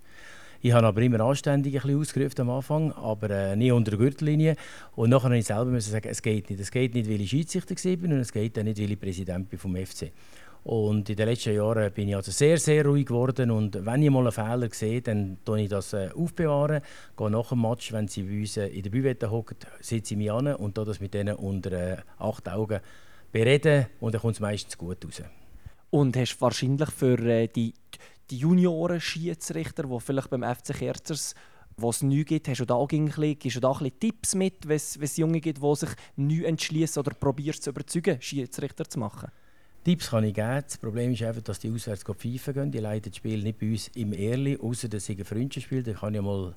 Ich 0.63 0.73
habe 0.73 0.85
aber 0.85 1.01
immer 1.01 1.21
anständig 1.21 1.83
ein 1.83 2.05
am 2.37 2.49
Anfang, 2.51 2.91
aber 2.91 3.29
äh, 3.31 3.55
nie 3.55 3.71
unter 3.71 3.91
der 3.91 3.99
Gürtellinie. 3.99 4.55
Und 4.95 5.09
nachher 5.09 5.29
musste 5.29 5.39
ich 5.39 5.47
selber 5.47 5.81
sagen, 5.81 6.09
es 6.09 6.21
geht 6.21 6.51
nicht. 6.51 6.59
Es 6.59 6.69
geht 6.69 6.93
nicht, 6.93 7.09
weil 7.09 7.19
ich 7.19 7.31
Schiedsrichter 7.31 7.75
war 7.75 8.09
und 8.11 8.19
es 8.19 8.31
geht 8.31 8.59
auch 8.59 8.63
nicht, 8.63 8.79
weil 8.79 8.91
ich 8.91 8.99
Präsident 8.99 9.49
bin 9.49 9.57
vom 9.57 9.75
FC. 9.75 10.11
Und 10.63 11.09
in 11.09 11.15
den 11.15 11.27
letzten 11.27 11.55
Jahren 11.55 11.91
bin 11.91 12.09
ich 12.09 12.15
also 12.15 12.29
sehr, 12.29 12.59
sehr 12.59 12.85
ruhig 12.85 13.07
geworden. 13.07 13.49
Und 13.49 13.83
wenn 13.83 14.03
ich 14.03 14.11
mal 14.11 14.19
einen 14.19 14.31
Fehler 14.31 14.69
sehe, 14.71 15.01
dann 15.01 15.37
tue 15.43 15.61
ich 15.61 15.69
das 15.69 15.93
äh, 15.93 16.09
aufbewahren. 16.15 16.81
Gehe 17.17 17.31
nach 17.31 17.49
dem 17.49 17.61
Match, 17.61 17.91
wenn 17.91 18.07
sie 18.07 18.21
bei 18.21 18.41
uns 18.41 18.57
äh, 18.57 18.67
in 18.67 18.83
der 18.83 18.91
Büwette 18.91 19.31
hocken, 19.31 19.57
sitze 19.79 20.13
ich 20.13 20.17
mich 20.19 20.31
an 20.31 20.53
und 20.53 20.77
das 20.77 20.99
mit 20.99 21.15
denen 21.15 21.37
unter 21.37 21.71
äh, 21.71 21.97
acht 22.19 22.47
Augen 22.47 22.79
bereden. 23.31 23.87
Und 23.99 24.13
dann 24.13 24.21
kommt 24.21 24.35
es 24.35 24.39
meistens 24.39 24.77
gut 24.77 25.03
raus. 25.03 25.23
Und 25.89 26.15
hast 26.15 26.39
wahrscheinlich 26.39 26.91
für 26.91 27.17
äh, 27.17 27.47
die 27.47 27.73
die 28.29 28.37
Junioren-Schiedsrichter, 28.37 29.83
die 29.83 29.99
vielleicht 29.99 30.29
beim 30.29 30.43
FC 30.43 30.73
Kerzers 30.73 31.35
wo 31.77 31.93
neu 32.01 32.23
gibt, 32.23 32.47
hast 32.47 32.59
du 32.59 32.65
da 32.65 32.75
auch 32.75 32.89
ein 32.91 33.05
bisschen, 33.05 33.39
gibst 33.39 33.55
du 33.55 33.59
da 33.61 33.71
ein 33.71 33.91
Tipps 33.99 34.35
mit, 34.35 34.67
wenn 34.67 34.75
es 34.75 35.17
Junge 35.17 35.39
gibt, 35.39 35.61
die 35.61 35.75
sich 35.75 35.89
neu 36.15 36.43
entschließen 36.43 36.99
oder 36.99 37.13
probieren 37.13 37.59
zu 37.59 37.69
überzeugen, 37.71 38.21
Schiedsrichter 38.21 38.85
zu 38.85 38.99
machen? 38.99 39.31
Tipps 39.83 40.11
kann 40.11 40.23
ich 40.23 40.33
geben. 40.33 40.61
Das 40.63 40.77
Problem 40.77 41.13
ist 41.13 41.23
einfach, 41.23 41.41
dass 41.41 41.59
die 41.59 41.71
auswärts 41.71 42.03
pfeifen 42.03 42.53
gehen. 42.53 42.71
Die 42.71 42.77
leiten 42.77 43.09
das 43.09 43.17
Spiel 43.17 43.41
nicht 43.41 43.57
bei 43.57 43.71
uns 43.71 43.87
im 43.95 44.13
Ehrli, 44.13 44.57
außer 44.57 44.87
dass 44.87 45.05
sie 45.05 45.17
ein 45.17 45.25
Freundschaftsspiel. 45.25 45.81
Da 45.81 45.93
kann 45.93 46.13
ich 46.13 46.21
mal 46.21 46.53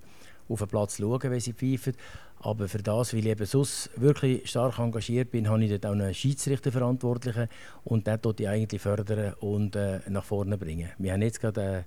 auf 0.49 0.59
den 0.59 0.69
Platz 0.69 0.99
schauen, 0.99 1.21
wenn 1.23 1.41
sie 1.41 1.53
pfeifen. 1.53 1.95
Aber 2.41 2.69
für 2.69 2.79
das, 2.79 3.15
weil 3.15 3.21
ich 3.21 3.27
eben 3.27 3.47
sonst 3.47 3.91
wirklich 3.97 4.49
stark 4.49 4.79
engagiert 4.79 5.31
bin, 5.31 5.49
habe 5.49 5.65
ich 5.65 5.71
dort 5.71 5.87
auch 5.87 5.93
einen 5.93 6.13
Schiedsrichterverantwortlichen 6.13 7.49
und 7.85 8.07
den 8.07 8.21
tut 8.21 8.41
ich 8.41 8.49
eigentlich 8.49 8.83
fördern 8.83 9.35
und 9.41 9.77
äh, 9.77 10.01
nach 10.09 10.25
vorne 10.25 10.59
bringen. 10.59 10.91
Wir 10.99 11.13
haben 11.15 11.23
jetzt 11.23 11.41
gerade 11.41 11.85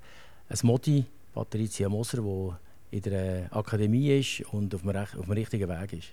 äh, 0.49 0.53
ein 0.53 0.59
Modi, 0.63 1.05
Patricia 1.33 1.89
Moser, 1.89 2.21
die 2.21 2.97
in 2.97 3.01
der 3.03 3.55
Akademie 3.55 4.17
ist 4.17 4.41
und 4.51 4.73
auf 4.73 4.81
dem, 4.81 4.95
auf 4.95 5.25
dem 5.25 5.31
richtigen 5.31 5.69
Weg 5.69 5.93
ist 5.93 6.07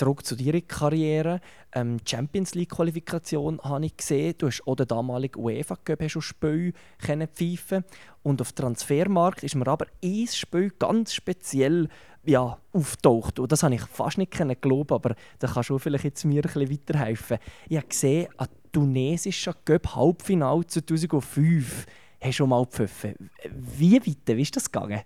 zurück 0.00 0.24
zu 0.24 0.34
deiner 0.34 0.62
Karriere. 0.62 1.40
Ähm, 1.74 1.98
Champions 2.06 2.54
League 2.54 2.70
Qualifikation 2.70 3.60
habe 3.62 3.84
ich 3.84 3.96
gesehen. 3.96 4.34
Du 4.38 4.46
hast 4.46 4.66
auch 4.66 4.74
den 4.74 4.86
damaligen 4.86 5.38
UEFA 5.38 5.76
Cup 5.76 6.02
schon 6.08 6.22
Spiel 6.22 6.72
pfeifen 6.98 7.84
und 8.22 8.40
auf 8.40 8.52
dem 8.52 8.64
Transfermarkt 8.64 9.42
ist 9.42 9.54
mir 9.54 9.68
aber 9.68 9.86
ein 10.02 10.26
Spiel 10.26 10.72
ganz 10.78 11.12
speziell 11.12 11.88
ja, 12.24 12.56
auftaucht. 12.72 13.38
Und 13.38 13.52
das 13.52 13.62
habe 13.62 13.74
ich 13.74 13.82
fast 13.82 14.16
nicht 14.16 14.32
glauben, 14.32 14.94
aber 14.94 15.14
da 15.38 15.48
kannst 15.48 15.68
du 15.68 15.78
vielleicht 15.78 16.04
jetzt 16.04 16.24
mir 16.24 16.42
ein 16.44 16.70
weiterhelfen. 16.70 17.38
Ich 17.68 17.76
habe 17.76 17.86
gesehen, 17.86 18.28
ein 18.38 18.48
tunesischer 18.72 19.54
Cup 19.66 19.94
Halbfinale 19.94 20.66
2005 20.66 21.86
hast 22.20 22.26
du 22.26 22.32
schon 22.32 22.48
mal 22.48 22.64
gepfiffen. 22.64 23.30
Wie 23.50 24.00
weit 24.00 24.36
wie 24.36 24.42
ist 24.42 24.56
das 24.56 24.72
gegangen? 24.72 25.02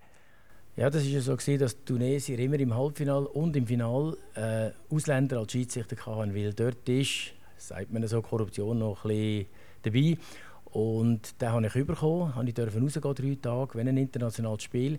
Ja, 0.77 0.91
das 0.91 1.05
war 1.05 1.11
ja 1.11 1.21
so, 1.21 1.37
gewesen, 1.37 1.61
dass 1.61 1.79
die 1.79 1.85
Tunesier 1.85 2.37
immer 2.41 2.59
im 2.59 2.75
Halbfinale 2.75 3.29
und 3.29 3.55
im 3.55 3.65
Finale 3.65 4.17
äh, 4.35 4.73
Ausländer 4.93 5.39
als 5.39 5.53
Schiedsrichter 5.53 5.95
hatten, 6.05 6.35
weil 6.35 6.53
dort 6.53 6.89
ist, 6.89 7.33
sagt 7.57 7.93
man 7.93 8.05
so, 8.09 8.21
Korruption 8.21 8.81
noch 8.81 9.05
ein 9.05 9.09
bisschen 9.09 9.47
dabei. 9.83 10.19
Und 10.65 11.41
den 11.41 11.53
habe 11.53 11.67
ich 11.69 11.87
bekommen, 11.87 12.35
habe 12.35 12.49
ich 12.49 12.55
dürfen 12.55 12.83
rausgehen, 12.83 13.15
drei 13.15 13.39
Tage, 13.41 13.79
wenn 13.79 13.87
ein 13.87 13.97
internationales 13.99 14.65
Spiel. 14.65 14.99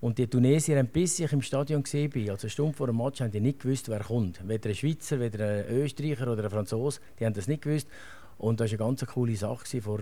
Und 0.00 0.18
die 0.18 0.26
Tunesier 0.26 0.78
haben 0.78 0.88
bis 0.88 1.20
ich 1.20 1.32
im 1.32 1.40
Stadion 1.40 1.84
gesehen 1.84 2.10
bin, 2.10 2.28
also 2.28 2.46
eine 2.46 2.50
Stunde 2.50 2.76
vor 2.76 2.88
dem 2.88 2.96
Match, 2.96 3.20
haben 3.20 3.30
die 3.30 3.40
nicht 3.40 3.60
gewusst, 3.60 3.88
wer 3.88 4.00
kommt. 4.00 4.40
Weder 4.48 4.70
ein 4.70 4.74
Schweizer, 4.74 5.20
weder 5.20 5.46
ein 5.46 5.66
Österreicher 5.68 6.32
oder 6.32 6.42
ein 6.42 6.50
Franzose, 6.50 7.00
die 7.20 7.26
haben 7.26 7.34
das 7.34 7.46
nicht 7.46 7.62
gewusst. 7.62 7.86
Und 8.38 8.58
das 8.58 8.72
war 8.72 8.80
eine 8.80 8.88
ganz 8.88 9.06
coole 9.06 9.36
Sache 9.36 9.80
vor 9.80 10.00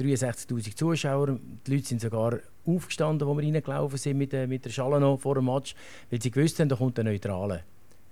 63'000 0.00 0.76
Zuschauern. 0.76 1.60
Die 1.66 1.74
Leute 1.74 1.86
sind 1.86 2.00
sogar 2.00 2.38
aufgestanden, 2.66 3.26
wo 3.26 3.36
wir 3.36 3.44
reingelaufen 3.44 3.98
sind 3.98 4.18
mit, 4.18 4.32
der, 4.32 4.46
mit 4.46 4.64
der 4.64 4.70
Schale 4.70 5.00
noch 5.00 5.18
vor 5.18 5.34
dem 5.34 5.46
Match, 5.46 5.74
weil 6.10 6.20
sie 6.20 6.30
gewusst 6.30 6.60
haben, 6.60 6.68
da 6.68 6.76
kommt 6.76 6.98
ein 6.98 7.06
Neutraler. 7.06 7.60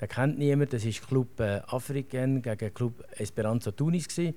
Den 0.00 0.08
kennt 0.08 0.38
niemand, 0.38 0.72
das 0.72 0.84
war 0.84 1.08
Club 1.08 1.40
äh, 1.40 1.60
African 1.66 2.40
gegen 2.40 2.72
Club 2.72 3.04
Esperanza 3.16 3.72
Tunis. 3.72 4.08
Gewesen. 4.08 4.34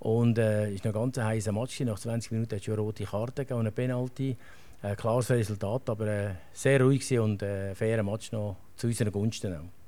Und 0.00 0.36
es 0.36 0.80
äh, 0.80 0.84
war 0.84 0.86
ein 0.86 0.92
ganz 0.92 1.16
heißer 1.18 1.52
Match. 1.52 1.80
Nach 1.80 1.98
20 1.98 2.32
Minuten 2.32 2.54
hat 2.56 2.62
es 2.62 2.68
eine 2.68 2.76
rote 2.76 3.04
Karte 3.04 3.42
und 3.42 3.60
eine 3.60 3.70
Penalty. 3.70 4.36
Ein 4.82 4.96
klares 4.96 5.30
Resultat, 5.30 5.88
aber 5.88 6.06
äh, 6.08 6.30
sehr 6.52 6.82
ruhig 6.82 7.18
und 7.18 7.40
äh, 7.42 7.74
fairer 7.74 8.02
Match 8.02 8.32
noch 8.32 8.56
zu 8.76 8.88
unseren 8.88 9.12
Gunsten. 9.12 9.54
Auch. 9.54 9.81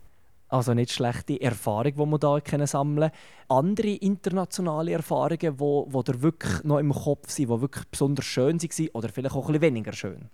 Also 0.54 0.72
nicht 0.72 0.92
schlechte 0.92 1.40
Erfahrung, 1.40 1.96
die 1.96 2.06
man 2.06 2.40
hier 2.48 2.66
sammeln 2.68 3.10
kann. 3.10 3.58
Andere 3.58 3.88
internationale 3.88 4.92
Erfahrungen, 4.92 5.40
die 5.40 5.58
wo, 5.58 5.88
wo 5.90 6.04
wirklich 6.06 6.62
noch 6.62 6.78
im 6.78 6.92
Kopf 6.92 7.28
sind, 7.30 7.50
die 7.50 7.60
wirklich 7.60 7.84
besonders 7.86 8.24
schön 8.24 8.62
waren 8.62 8.88
oder 8.92 9.08
vielleicht 9.08 9.34
auch 9.34 9.46
ein 9.46 9.46
bisschen 9.46 9.62
weniger 9.62 9.92
schön? 9.92 10.30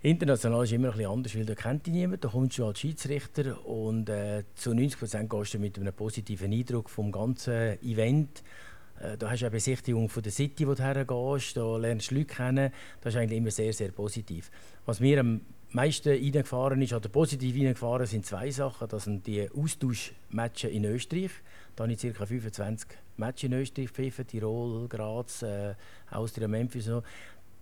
International 0.00 0.64
ist 0.64 0.72
immer 0.72 0.88
ein 0.88 0.96
bisschen 0.96 1.10
anders, 1.10 1.36
weil 1.36 1.44
da 1.44 1.54
kennt 1.54 1.84
dich 1.84 1.92
niemand. 1.92 2.24
Da 2.24 2.28
kommst 2.28 2.56
du 2.56 2.64
als 2.64 2.80
Schiedsrichter 2.80 3.66
und 3.66 4.08
äh, 4.08 4.44
zu 4.54 4.72
90 4.72 4.98
Prozent 4.98 5.28
gehst 5.28 5.52
du 5.52 5.58
mit 5.58 5.78
einem 5.78 5.92
positiven 5.92 6.50
Eindruck 6.50 6.88
vom 6.88 7.12
ganzen 7.12 7.82
Event. 7.82 8.42
Äh, 8.98 9.18
da 9.18 9.30
hast 9.30 9.42
du 9.42 9.44
eine 9.44 9.50
Besichtigung 9.50 10.08
von 10.08 10.22
der 10.22 10.32
City, 10.32 10.66
wo 10.66 10.72
du 10.72 10.82
hergehst, 10.82 11.54
da 11.54 11.76
lernst 11.76 12.10
du 12.10 12.14
Leute 12.14 12.34
kennen. 12.34 12.72
Das 13.02 13.12
ist 13.12 13.20
eigentlich 13.20 13.36
immer 13.36 13.50
sehr, 13.50 13.74
sehr 13.74 13.90
positiv. 13.92 14.50
Was 14.86 15.00
mir 15.00 15.20
am 15.20 15.42
meisten 15.70 16.08
reingefahren 16.08 16.80
ist, 16.82 16.92
oder 16.92 17.08
positiv 17.08 17.54
reingefahren 17.56 18.06
sind 18.06 18.26
zwei 18.26 18.50
Sachen. 18.50 18.88
Das 18.88 19.04
sind 19.04 19.26
die 19.26 19.48
Austauschmatches 19.50 20.70
in 20.70 20.84
Österreich. 20.84 21.30
Da 21.76 21.84
habe 21.84 21.92
ich 21.92 22.00
ca. 22.00 22.26
25 22.26 22.88
Matches 23.16 23.44
in 23.44 23.52
Österreich 23.52 23.88
gepfiffen, 23.88 24.26
Tirol, 24.26 24.88
Graz, 24.88 25.42
äh, 25.42 25.74
Austria, 26.10 26.48
Memphis. 26.48 26.86
So. 26.86 27.02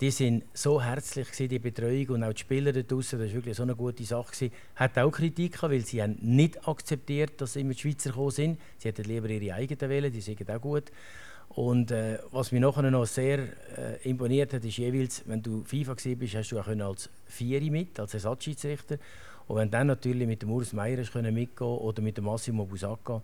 Die 0.00 0.12
waren 0.20 0.42
so 0.52 0.82
herzlich, 0.82 1.26
gewesen, 1.26 1.48
die 1.48 1.58
Betreuung 1.58 2.08
und 2.10 2.24
auch 2.24 2.32
die 2.32 2.40
Spieler 2.40 2.70
da 2.70 2.82
draußen, 2.82 3.18
das 3.18 3.28
war 3.28 3.34
wirklich 3.34 3.56
so 3.56 3.62
eine 3.62 3.74
gute 3.74 4.04
Sache. 4.04 4.30
Gewesen. 4.30 4.52
Hat 4.74 4.98
auch 4.98 5.10
Kritik 5.10 5.52
gehabt, 5.52 5.72
weil 5.72 5.84
sie 5.84 6.02
haben 6.02 6.18
nicht 6.20 6.68
akzeptiert, 6.68 7.40
dass 7.40 7.56
immer 7.56 7.72
die 7.72 7.80
Schweizer 7.80 8.10
gekommen 8.10 8.30
sind. 8.30 8.60
Sie 8.78 8.88
hätten 8.88 9.04
lieber 9.04 9.28
ihre 9.30 9.54
eigenen 9.54 9.90
wählen, 9.90 10.12
die 10.12 10.20
sind 10.20 10.50
auch 10.50 10.60
gut. 10.60 10.92
Und 11.56 11.90
äh, 11.90 12.18
was 12.32 12.52
mich 12.52 12.60
nachher 12.60 12.90
noch 12.90 13.06
sehr 13.06 13.38
äh, 13.38 14.08
imponiert 14.08 14.52
hat, 14.52 14.62
ist 14.62 14.76
jeweils, 14.76 15.22
wenn 15.26 15.42
du 15.42 15.64
FIFA 15.64 15.94
bist, 16.18 16.34
hast 16.34 16.52
du 16.52 16.60
auch 16.60 16.66
als 16.66 17.08
Vieri 17.24 17.70
mit, 17.70 17.98
als 17.98 18.12
Ersatzschiedsrichter. 18.12 18.98
Und 19.48 19.56
wenn 19.56 19.70
dann 19.70 19.86
natürlich 19.86 20.26
mit 20.26 20.42
dem 20.42 20.50
Urs 20.50 20.74
Meier 20.74 20.98
mitgehen 21.32 21.66
oder 21.66 22.02
mit 22.02 22.18
dem 22.18 22.24
Massimo 22.24 22.66
Busacca 22.66 23.22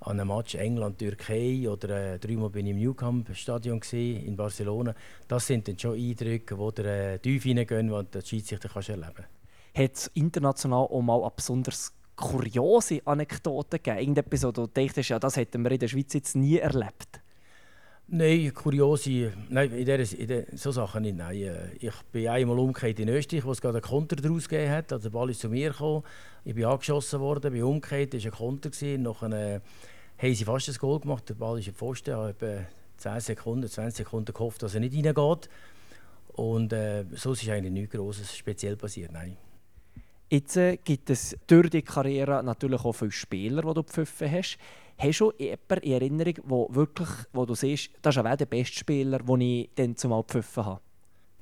an 0.00 0.18
einem 0.18 0.34
Match 0.34 0.54
England-Türkei 0.54 1.68
oder 1.68 2.14
äh, 2.14 2.18
dreimal 2.18 2.48
bin 2.48 2.64
ich 2.64 2.72
im 2.72 2.78
New 2.78 2.94
Camp 2.94 3.28
Stadion 3.36 3.82
in 3.92 4.34
Barcelona, 4.34 4.94
das 5.28 5.46
sind 5.46 5.68
dann 5.68 5.78
schon 5.78 5.98
Eindrücke, 5.98 6.56
die 6.56 6.82
dir 6.82 6.86
äh, 6.86 7.18
tief 7.18 7.42
hineingehen, 7.42 7.88
die 7.88 7.90
du 7.90 7.96
als 7.96 8.26
Schiedsrichter 8.26 8.70
kannst 8.70 8.88
erleben 8.88 9.12
kannst. 9.14 9.28
Hat 9.74 9.94
es 9.94 10.10
international 10.14 10.86
auch 10.86 11.02
mal 11.02 11.20
eine 11.20 11.32
besonders 11.36 11.92
kuriose 12.16 13.02
Anekdote 13.04 13.78
gegeben? 13.78 13.98
Irgendetwas, 13.98 14.42
wo 14.44 14.52
du 14.52 14.66
denkst, 14.68 15.06
ja, 15.06 15.18
das 15.18 15.36
hätten 15.36 15.62
wir 15.62 15.70
in 15.72 15.78
der 15.78 15.88
Schweiz 15.88 16.14
jetzt 16.14 16.34
nie 16.34 16.56
erlebt? 16.56 17.20
Nein, 18.06 18.52
kuriose, 18.52 19.32
nein, 19.48 19.72
in 19.72 19.86
der, 19.86 19.98
in 19.98 20.28
der, 20.28 20.44
so 20.54 20.70
Sachen 20.70 21.02
nicht. 21.02 21.16
Nein. 21.16 21.36
Äh, 21.36 21.74
ich 21.80 21.94
bin 22.12 22.28
einmal 22.28 22.58
umgekehrt 22.58 23.00
in 23.00 23.08
Österreich, 23.08 23.44
wo 23.44 23.52
es 23.52 23.62
gerade 23.62 23.78
einen 23.78 23.82
Konter 23.82 24.16
daraus 24.16 24.46
gegeben 24.46 24.72
hat. 24.72 24.92
Also 24.92 25.08
der 25.08 25.18
Ball 25.18 25.30
ist 25.30 25.40
zu 25.40 25.48
mir 25.48 25.70
gekommen, 25.70 26.04
ich 26.44 26.54
bin 26.54 26.66
angeschossen 26.66 27.20
worden, 27.20 27.52
bin 27.52 27.62
umgekehrt, 27.62 28.12
es 28.12 28.24
war 28.24 28.32
ein 28.32 28.36
Konter. 28.36 28.68
Gewesen. 28.68 29.02
Nachher 29.02 29.32
äh, 29.32 29.60
haben 30.18 30.34
sie 30.34 30.44
fast 30.44 30.68
ein 30.68 30.74
Goal 30.74 31.00
gemacht, 31.00 31.28
der 31.30 31.34
Ball 31.34 31.58
ist 31.58 31.68
im 31.68 31.74
Pfosten. 31.74 32.10
Ich 32.10 32.16
habe 32.16 32.28
etwa 32.30 32.66
10 32.98 33.20
Sekunden, 33.20 33.68
20 33.68 33.96
Sekunden 33.96 34.32
gehofft, 34.34 34.62
dass 34.62 34.74
er 34.74 34.80
nicht 34.80 34.94
reingeht. 34.94 35.48
Und 36.34 36.72
äh, 36.74 37.04
so 37.12 37.32
ist 37.32 37.48
eigentlich 37.48 37.72
nichts 37.72 37.94
Grosses 37.94 38.36
speziell 38.36 38.76
passiert, 38.76 39.12
nein. 39.12 39.36
Jetzt 40.30 40.56
äh, 40.56 40.78
gibt 40.78 41.10
es 41.10 41.36
durch 41.46 41.70
die 41.70 41.82
Karriere 41.82 42.42
natürlich 42.42 42.84
auch 42.84 42.92
viele 42.92 43.12
Spieler, 43.12 43.62
die 43.62 43.74
du 43.74 43.82
gepfiffen 43.82 44.30
hast. 44.30 44.58
Hast 44.96 45.20
du 45.20 45.32
jemanden 45.38 45.80
in 45.82 45.92
Erinnerung, 45.92 46.34
wo, 46.44 46.68
wirklich, 46.74 47.08
wo 47.32 47.44
du 47.44 47.54
siehst, 47.54 47.90
das 48.00 48.16
ist 48.16 48.24
auch 48.24 48.36
der 48.36 48.46
beste 48.46 48.78
Spieler, 48.78 49.18
den 49.18 49.40
ich 49.40 49.70
dann 49.74 49.96
zumal 49.96 50.22
gepfiffen 50.22 50.64
habe? 50.64 50.80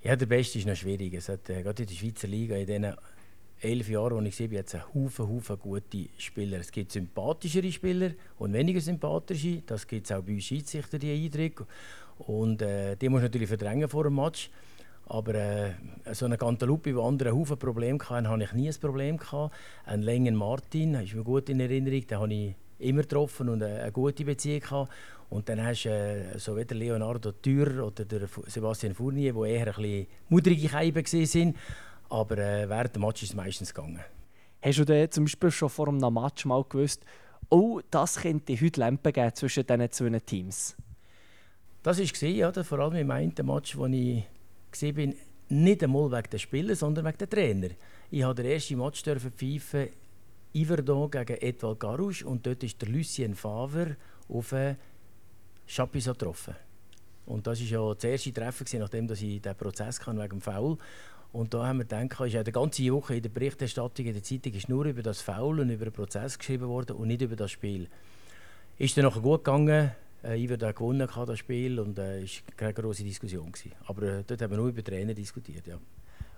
Ja, 0.02 0.16
der 0.16 0.26
Beste 0.26 0.58
ist 0.58 0.66
noch 0.66 0.74
schwierig. 0.74 1.14
Es 1.14 1.28
hat, 1.28 1.48
äh, 1.48 1.62
gerade 1.62 1.82
in 1.82 1.88
der 1.88 1.94
Schweizer 1.94 2.26
Liga, 2.26 2.56
in 2.56 2.66
diesen 2.66 2.94
elf 3.60 3.88
Jahren, 3.88 4.24
die 4.24 4.30
ich 4.30 4.36
sehe, 4.36 4.48
es 4.52 4.74
einen 4.74 4.84
Haufen, 4.94 5.28
Haufen 5.28 5.58
gute 5.58 6.08
Spieler. 6.18 6.58
Es 6.58 6.72
gibt 6.72 6.90
sympathischere 6.92 7.70
Spieler 7.70 8.10
und 8.38 8.52
weniger 8.52 8.80
sympathische. 8.80 9.62
Das 9.64 9.86
gibt 9.86 10.06
es 10.06 10.12
auch 10.12 10.22
bei 10.22 10.32
uns 10.32 10.44
Schiedsrichter, 10.44 10.98
die 10.98 11.12
Eindrücke. 11.12 11.66
Und 12.18 12.62
äh, 12.62 12.96
die 12.96 13.08
muss 13.08 13.22
natürlich 13.22 13.48
verdrängen 13.48 13.88
vor 13.88 14.04
dem 14.04 14.16
Match. 14.16 14.50
Aber 15.06 15.34
äh, 15.34 15.72
so 16.12 16.26
eine 16.26 16.38
Cantalupe, 16.38 16.94
wo 16.94 17.06
andere 17.06 17.32
Haufen 17.32 17.58
Probleme 17.58 17.98
hatten, 17.98 18.28
hatte 18.28 18.44
ich 18.44 18.52
nie 18.52 18.68
ein 18.68 18.80
Problem. 18.80 19.16
Gehabt. 19.16 19.54
Ein 19.84 20.02
Längen 20.02 20.34
Martin, 20.34 20.94
ist 20.94 21.14
mir 21.14 21.24
gut 21.24 21.48
in 21.48 21.60
Erinnerung, 21.60 22.06
den 22.06 22.18
habe 22.18 22.34
ich 22.34 22.54
immer 22.78 23.02
getroffen 23.02 23.48
und 23.48 23.62
eine, 23.62 23.82
eine 23.82 23.92
gute 23.92 24.24
Beziehung 24.24 24.60
gehabt. 24.60 24.92
Und 25.30 25.48
dann 25.48 25.64
hast 25.64 25.84
du 25.84 25.88
äh, 25.88 26.38
so 26.38 26.56
wie 26.56 26.64
der 26.64 26.76
Leonardo 26.76 27.32
Thür 27.32 27.86
oder 27.86 28.04
der 28.04 28.28
Sebastian 28.46 28.94
Fournier, 28.94 29.32
die 29.32 29.50
eher 29.50 29.68
ein 29.68 29.74
bisschen 29.74 30.06
mudrige 30.28 30.68
Scheiben 30.68 31.04
waren. 31.04 31.54
Aber 32.10 32.38
äh, 32.38 32.68
während 32.68 32.94
dem 32.94 33.02
Match 33.02 33.22
ist 33.22 33.30
es 33.30 33.34
meistens 33.34 33.72
gegangen. 33.72 34.00
Hast 34.60 34.78
du 34.78 34.84
denn 34.84 35.10
zum 35.10 35.24
Beispiel 35.24 35.50
schon 35.50 35.70
vor 35.70 35.88
einem 35.88 36.12
Match 36.12 36.44
mal 36.44 36.64
gewusst, 36.68 37.04
oh, 37.48 37.80
das 37.90 38.20
könnte 38.20 38.54
heute 38.60 38.80
Lampen 38.80 39.12
geben 39.12 39.34
zwischen 39.34 39.66
diesen 39.66 39.90
zwei 39.90 40.18
Teams? 40.20 40.76
Das 41.82 41.98
war 41.98 42.28
ja, 42.28 42.52
vor 42.52 42.78
allem 42.78 42.94
im 42.94 43.10
einen 43.10 43.34
Match, 43.42 43.76
wo 43.76 43.86
ich 43.86 44.24
war, 44.80 45.14
nicht 45.48 45.82
einmal 45.82 46.10
wegen 46.10 46.30
der 46.30 46.38
Spieler, 46.38 46.74
sondern 46.74 47.04
wegen 47.04 47.18
der 47.18 47.28
Trainer. 47.30 47.68
Ich 48.10 48.22
durfte 48.22 48.42
den 48.42 48.52
ersten 48.52 48.78
Match 48.78 49.02
pfeifen, 49.02 49.88
Iverdon 50.54 51.10
gegen 51.10 51.36
Edouard 51.40 51.80
Garouche 51.80 52.26
und 52.26 52.46
dort 52.46 52.62
ist 52.62 52.80
der 52.80 52.88
Lucien 52.88 53.34
Favre 53.34 53.96
auf 54.28 54.54
Chapuisat 55.66 56.18
getroffen. 56.18 56.54
Und 57.24 57.46
das 57.46 57.60
war 57.60 57.66
ja 57.66 57.94
das 57.94 58.04
erste 58.04 58.32
Treffen, 58.32 58.66
nachdem 58.78 59.10
ich 59.10 59.18
diesen 59.18 59.56
Prozess 59.56 60.00
kann 60.00 60.18
wegen 60.18 60.28
dem 60.28 60.40
Foul 60.40 60.76
und 61.32 61.54
da 61.54 61.66
haben 61.66 61.78
wir 61.78 61.84
gedacht, 61.84 62.20
ist 62.26 62.34
ja 62.34 62.44
die 62.44 62.52
ganze 62.52 62.92
Woche 62.92 63.16
in 63.16 63.22
der 63.22 63.30
Berichterstattung 63.30 64.04
in 64.04 64.12
der 64.12 64.22
Zeitung 64.22 64.52
ist 64.52 64.68
nur 64.68 64.84
über 64.84 65.02
das 65.02 65.22
Foul 65.22 65.60
und 65.60 65.70
über 65.70 65.86
den 65.86 65.92
Prozess 65.92 66.38
geschrieben 66.38 66.68
worden 66.68 66.96
und 66.96 67.08
nicht 67.08 67.22
über 67.22 67.36
das 67.36 67.50
Spiel. 67.50 67.88
Ist 68.78 68.96
dann 68.98 69.04
nachher 69.04 69.22
gut 69.22 69.42
gegangen. 69.42 69.92
Äh, 70.24 70.42
Iver 70.42 70.66
hat 70.66 70.76
gewonnen 70.76 71.08
das 71.26 71.38
Spiel 71.38 71.80
und 71.80 71.98
es 71.98 72.38
äh, 72.38 72.42
war 72.46 72.56
keine 72.56 72.74
große 72.74 73.02
Diskussion 73.02 73.50
gewesen. 73.50 73.72
Aber 73.86 74.02
äh, 74.02 74.24
dort 74.26 74.40
haben 74.42 74.50
wir 74.50 74.56
nur 74.56 74.68
über 74.68 74.84
Trainer 74.84 75.14
diskutiert, 75.14 75.66
ja. 75.66 75.78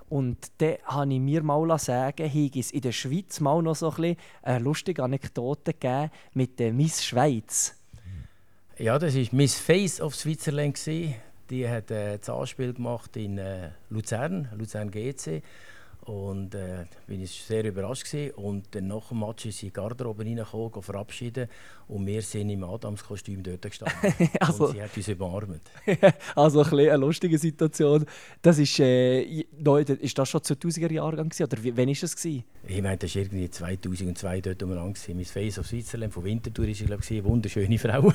Und 0.09 0.53
dann 0.59 0.77
habe 0.85 1.13
ich 1.13 1.21
mir 1.21 1.43
mal 1.43 1.79
sagen, 1.79 2.29
hier 2.29 2.51
es 2.55 2.71
in 2.71 2.83
der 2.83 2.93
Schweiz 2.93 3.41
mal 3.41 3.63
noch 3.63 3.75
so 3.75 3.91
ein 3.91 4.17
eine 4.43 4.59
lustige 4.59 5.03
Anekdote 5.03 5.73
gegeben 5.73 6.11
mit 6.35 6.59
der 6.59 6.73
Miss 6.73 7.05
Schweiz. 7.05 7.75
Ja, 8.79 8.99
das 8.99 9.17
war 9.17 9.25
Miss 9.33 9.59
Face 9.59 10.01
of 10.01 10.15
Switzerland. 10.15 10.79
Die 10.87 11.69
hat 11.69 11.91
äh, 11.91 12.19
das 12.19 12.29
Anspiel 12.29 12.73
gemacht 12.75 13.17
in 13.17 13.39
äh, 13.39 13.71
Luzern, 13.91 14.49
Luzern 14.57 14.91
GC. 14.91 15.43
Und 16.05 16.55
äh, 16.55 16.85
bin 17.07 17.23
ich 17.23 17.31
sehr 17.31 17.65
überrascht 17.65 18.05
gewesen. 18.05 18.35
Und 18.35 18.75
dann 18.75 18.89
nach 18.89 19.09
dem 19.09 19.21
Match 19.21 19.47
ist 19.47 19.59
sie 19.59 19.67
in 19.67 19.73
die 19.73 19.75
Garderobe 19.75 20.25
reingekommen, 20.25 20.83
verabschieden 20.83 21.49
und 21.89 22.07
wir 22.07 22.23
sind 22.23 22.51
im 22.51 22.65
Adams-Kostüm 22.65 23.43
dort 23.43 23.63
gestanden. 23.63 24.15
also, 24.41 24.67
und 24.67 24.73
sie 24.73 24.83
hat 24.83 24.97
uns 24.97 25.09
umarmt. 25.09 25.63
also 26.35 26.63
ein 26.63 26.79
eine 26.79 26.97
lustige 26.97 27.39
Situation. 27.39 28.05
Das 28.43 28.59
ist, 28.59 28.79
äh, 28.81 29.23
ist 29.23 30.19
das 30.19 30.29
schon 30.29 30.41
2000er 30.41 30.93
Jahrgang 30.93 31.29
gewesen, 31.29 31.45
oder 31.45 31.59
wann 31.77 31.87
war 31.87 31.93
es? 31.93 32.17
Gewesen? 32.17 32.45
Ich 32.67 32.83
meine, 32.83 32.97
das 32.99 33.15
war 33.15 33.23
irgendwie 33.23 33.51
2002 33.51 34.41
dort 34.41 34.63
umeinander. 34.63 34.99
Mein 35.09 35.25
Face 35.25 35.59
of 35.59 35.67
Switzerland 35.67 36.13
von 36.13 36.25
Winterthur 36.25 36.67
war 36.67 36.73
glaube 36.73 37.03
ich, 37.03 37.11
eine 37.11 37.25
wunderschöne 37.25 37.79
Frau. 37.85 38.13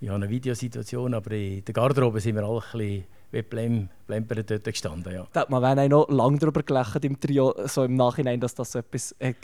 ich 0.00 0.08
habe 0.08 0.16
eine 0.16 0.28
Videosituation, 0.28 1.14
aber 1.14 1.32
in 1.32 1.64
der 1.64 1.74
Garderobe 1.74 2.20
sind 2.20 2.36
wir 2.36 2.44
alle 2.44 2.60
ein 2.60 2.78
bisschen 2.78 3.04
wie 3.30 3.42
Blem, 3.42 3.88
Blempert 4.06 4.50
dort 4.50 4.64
gestanden. 4.64 5.12
Ja. 5.12 5.26
Da 5.32 5.40
hat 5.40 5.50
man 5.50 5.78
auch 5.78 5.88
noch 5.88 6.08
lange 6.08 6.38
darüber 6.38 6.62
gelacht 6.62 7.04
im 7.04 7.18
Trio, 7.18 7.54
so 7.66 7.84
im 7.84 7.94
Nachhinein, 7.94 8.40
dass 8.40 8.54
das 8.54 8.72
so 8.72 8.78
etwas 8.78 9.14
äh, 9.18 9.34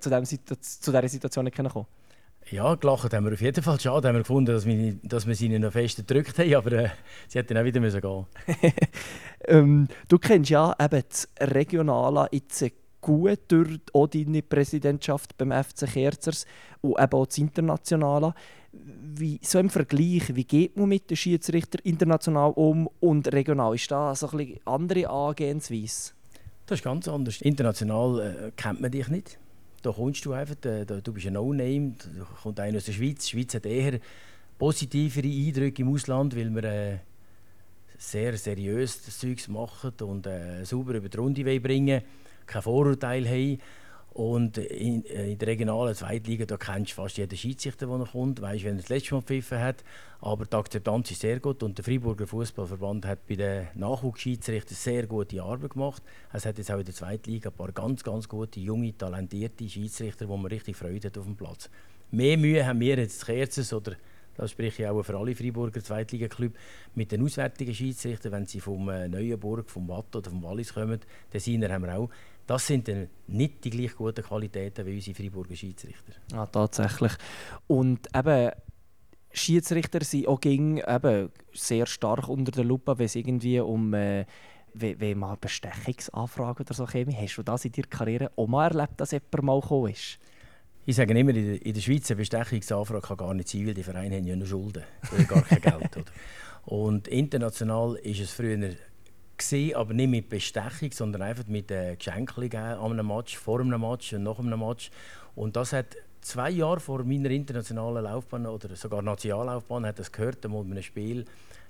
zu, 0.00 0.10
dem, 0.10 0.24
zu 0.24 0.46
dieser 0.56 1.08
Situation 1.08 1.44
nicht 1.44 1.56
kommen 1.56 1.86
ja, 2.50 2.74
gelacht 2.76 3.12
haben 3.12 3.24
wir 3.24 3.32
auf 3.32 3.40
jeden 3.40 3.62
Fall. 3.62 3.80
Schade 3.80 4.08
haben 4.08 4.14
wir 4.14 4.20
gefunden, 4.20 4.52
dass 4.52 4.66
wir, 4.66 4.94
dass 5.02 5.26
wir 5.26 5.34
sie 5.34 5.48
noch 5.58 5.72
fest 5.72 5.96
gedrückt 5.96 6.38
haben, 6.38 6.54
aber 6.54 6.72
äh, 6.72 6.88
sie 7.28 7.38
hätten 7.38 7.58
auch 7.58 7.64
wieder 7.64 7.80
müssen 7.80 8.00
gehen 8.00 8.26
ähm, 9.48 9.88
Du 10.08 10.18
kennst 10.18 10.50
ja 10.50 10.74
eben 10.78 11.02
das 11.08 11.28
Regionale 11.40 12.28
jetzt 12.30 12.64
gut 13.00 13.40
durch 13.48 13.80
auch 13.92 14.06
deine 14.06 14.42
Präsidentschaft 14.42 15.36
beim 15.36 15.52
FC 15.52 15.86
Kerzers 15.92 16.46
und 16.80 17.00
eben 17.00 17.12
auch 17.12 17.26
das 17.26 17.38
Internationale 17.38 18.34
wie, 19.14 19.38
so 19.42 19.58
im 19.58 19.70
Vergleich, 19.70 20.34
wie 20.34 20.44
geht 20.44 20.76
man 20.76 20.88
mit 20.88 21.10
den 21.10 21.16
Schiedsrichtern 21.16 21.80
international 21.84 22.52
um 22.52 22.88
und 23.00 23.32
regional? 23.32 23.74
Ist 23.74 23.90
das 23.90 24.20
so 24.20 24.28
eine 24.30 24.56
andere 24.64 25.08
Angehensweise? 25.08 26.12
Das 26.66 26.80
ist 26.80 26.84
ganz 26.84 27.08
anders. 27.08 27.40
International 27.42 28.20
äh, 28.20 28.50
kennt 28.56 28.80
man 28.80 28.90
dich 28.90 29.08
nicht. 29.08 29.38
Da 29.82 29.92
kommst 29.92 30.24
du 30.24 30.32
einfach, 30.32 30.56
da, 30.60 30.84
du 30.84 31.12
bist 31.12 31.26
ein 31.26 31.34
No-Name, 31.34 31.94
da 32.18 32.24
kommt 32.42 32.58
einer 32.58 32.78
aus 32.78 32.86
der 32.86 32.92
Schweiz. 32.92 33.24
Die 33.24 33.30
Schweiz 33.30 33.54
hat 33.54 33.66
eher 33.66 34.00
positivere 34.58 35.28
Eindrücke 35.28 35.82
im 35.82 35.92
Ausland, 35.92 36.34
weil 36.36 36.50
wir 36.50 36.64
äh, 36.64 36.98
sehr 37.98 38.36
seriös 38.36 39.02
das 39.04 39.18
Zeug 39.18 39.46
machen 39.48 39.92
und 40.02 40.26
äh, 40.26 40.64
sauber 40.64 40.94
über 40.94 41.08
die 41.08 41.16
Runde 41.16 41.60
bringen, 41.60 42.02
kein 42.46 42.62
Vorurteil 42.62 43.28
haben. 43.28 43.58
Und 44.16 44.56
in, 44.56 45.04
äh, 45.04 45.32
in 45.32 45.38
der 45.38 45.48
regionalen 45.48 45.94
Zweitliga 45.94 46.46
da 46.46 46.56
kennst 46.56 46.92
du 46.92 46.94
fast 46.94 47.18
jeden 47.18 47.36
Schiedsrichter, 47.36 47.86
der 47.86 47.98
noch 47.98 48.12
kommt, 48.12 48.40
weißt, 48.40 48.64
wenn 48.64 48.76
er 48.76 48.80
das 48.80 48.88
letzte 48.88 49.12
Mal 49.12 49.20
gepfiffen 49.20 49.60
hat. 49.60 49.84
Aber 50.22 50.46
die 50.46 50.56
Akzeptanz 50.56 51.10
ist 51.10 51.20
sehr 51.20 51.38
gut 51.38 51.62
und 51.62 51.76
der 51.76 51.84
Freiburger 51.84 52.26
Fußballverband 52.26 53.04
hat 53.04 53.26
bei 53.26 53.34
den 53.34 53.68
Nachwuchsschiedsrichtern 53.74 54.74
sehr 54.74 55.06
gute 55.06 55.42
Arbeit 55.42 55.72
gemacht. 55.72 56.02
Es 56.32 56.46
hat 56.46 56.56
jetzt 56.56 56.70
auch 56.70 56.78
in 56.78 56.86
der 56.86 56.94
Zweitliga 56.94 57.50
ein 57.50 57.56
paar 57.56 57.72
ganz, 57.72 58.02
ganz 58.02 58.26
gute, 58.26 58.58
junge, 58.58 58.96
talentierte 58.96 59.68
Schiedsrichter, 59.68 60.26
wo 60.30 60.38
man 60.38 60.46
richtig 60.46 60.76
Freude 60.76 61.08
hat 61.08 61.18
auf 61.18 61.26
dem 61.26 61.36
Platz. 61.36 61.68
Mehr 62.10 62.38
Mühe 62.38 62.64
haben 62.64 62.80
wir 62.80 62.96
jetzt 62.96 63.26
Kerzes 63.26 63.74
oder 63.74 63.96
das 64.34 64.50
spreche 64.50 64.82
ich 64.82 64.88
auch 64.88 65.02
für 65.02 65.16
alle 65.16 65.34
Freiburger 65.34 65.82
Zweitliga-Club, 65.82 66.54
mit 66.94 67.12
den 67.12 67.22
auswärtigen 67.22 67.74
Schiedsrichtern, 67.74 68.32
wenn 68.32 68.46
sie 68.46 68.60
vom 68.60 68.88
äh, 68.88 69.08
Neuenburg, 69.08 69.70
vom 69.70 69.88
Watt 69.88 70.14
oder 70.14 70.30
vom 70.30 70.42
Wallis 70.42 70.74
kommen, 70.74 71.00
den 71.32 71.40
Siner 71.40 71.70
haben 71.70 71.84
wir 71.84 71.96
auch 71.96 72.10
das 72.46 72.66
sind 72.66 72.88
dann 72.88 73.08
nicht 73.26 73.64
die 73.64 73.70
gleich 73.70 73.96
guten 73.96 74.22
Qualitäten 74.22 74.86
wie 74.86 74.94
unsere 74.94 75.16
Freiburger 75.16 75.56
Schiedsrichter. 75.56 76.12
Ja, 76.32 76.46
tatsächlich. 76.46 77.12
Und 77.66 78.08
eben, 78.14 78.50
Schiedsrichter 79.32 80.02
sind 80.02 80.28
auch 80.28 80.40
ging, 80.40 80.78
eben 80.78 81.30
sehr 81.52 81.86
stark 81.86 82.28
unter 82.28 82.52
der 82.52 82.64
Lupe, 82.64 82.98
wenn 82.98 83.06
es 83.06 83.16
irgendwie 83.16 83.60
um 83.60 83.92
äh, 83.94 84.24
wenn, 84.78 85.18
man 85.18 85.38
Bestechungsanfragen 85.40 86.64
oder 86.66 86.74
so 86.74 86.84
käme. 86.84 87.12
Hast 87.12 87.36
du 87.36 87.42
das 87.42 87.64
in 87.64 87.72
deiner 87.72 87.88
Karriere 87.88 88.30
auch 88.36 88.46
mal 88.46 88.70
erlebt, 88.70 89.00
dass 89.00 89.10
jemand 89.10 89.42
mal 89.42 89.60
gekommen 89.60 89.92
ist? 89.92 90.18
Ich 90.84 90.96
sage 90.96 91.18
immer, 91.18 91.34
in 91.34 91.74
der, 91.74 91.80
Schweiz 91.80 92.10
eine 92.10 92.18
Bestechungsanfrage 92.18 93.06
kann 93.06 93.16
gar 93.16 93.34
nicht 93.34 93.48
sein, 93.48 93.66
weil 93.66 93.74
die 93.74 93.82
Vereine 93.82 94.16
haben 94.16 94.26
ja 94.26 94.36
nur 94.36 94.46
Schulden, 94.46 94.84
gar 95.26 95.42
kein 95.42 95.60
Geld. 95.80 95.96
Oder? 95.96 96.04
Und 96.64 97.08
international 97.08 97.96
ist 97.96 98.20
es 98.20 98.32
früher 98.32 98.70
gewesen, 99.36 99.76
aber 99.76 99.94
nicht 99.94 100.10
mit 100.10 100.28
Bestechung, 100.28 100.90
sondern 100.92 101.22
einfach 101.22 101.46
mit 101.46 101.70
äh, 101.70 101.96
Geschenken 101.96 102.54
an 102.54 102.92
einem 102.92 103.06
Match, 103.06 103.36
vor 103.36 103.60
einem 103.60 103.80
Match 103.80 104.12
und 104.12 104.22
nach 104.22 104.38
einem 104.38 104.60
Match. 104.60 104.90
Und 105.34 105.56
das 105.56 105.72
hat 105.72 105.96
zwei 106.20 106.50
Jahre 106.50 106.80
vor 106.80 107.04
meiner 107.04 107.30
internationalen 107.30 108.04
Laufbahn 108.04 108.46
oder 108.46 108.74
sogar 108.74 109.02
Nationallaufbahn 109.02 109.86
hat 109.86 109.98
das 109.98 110.10
gehört, 110.10 110.44
einmal 110.44 110.64
bei 110.64 110.72
einem 110.72 110.82
Spiel 110.82 111.24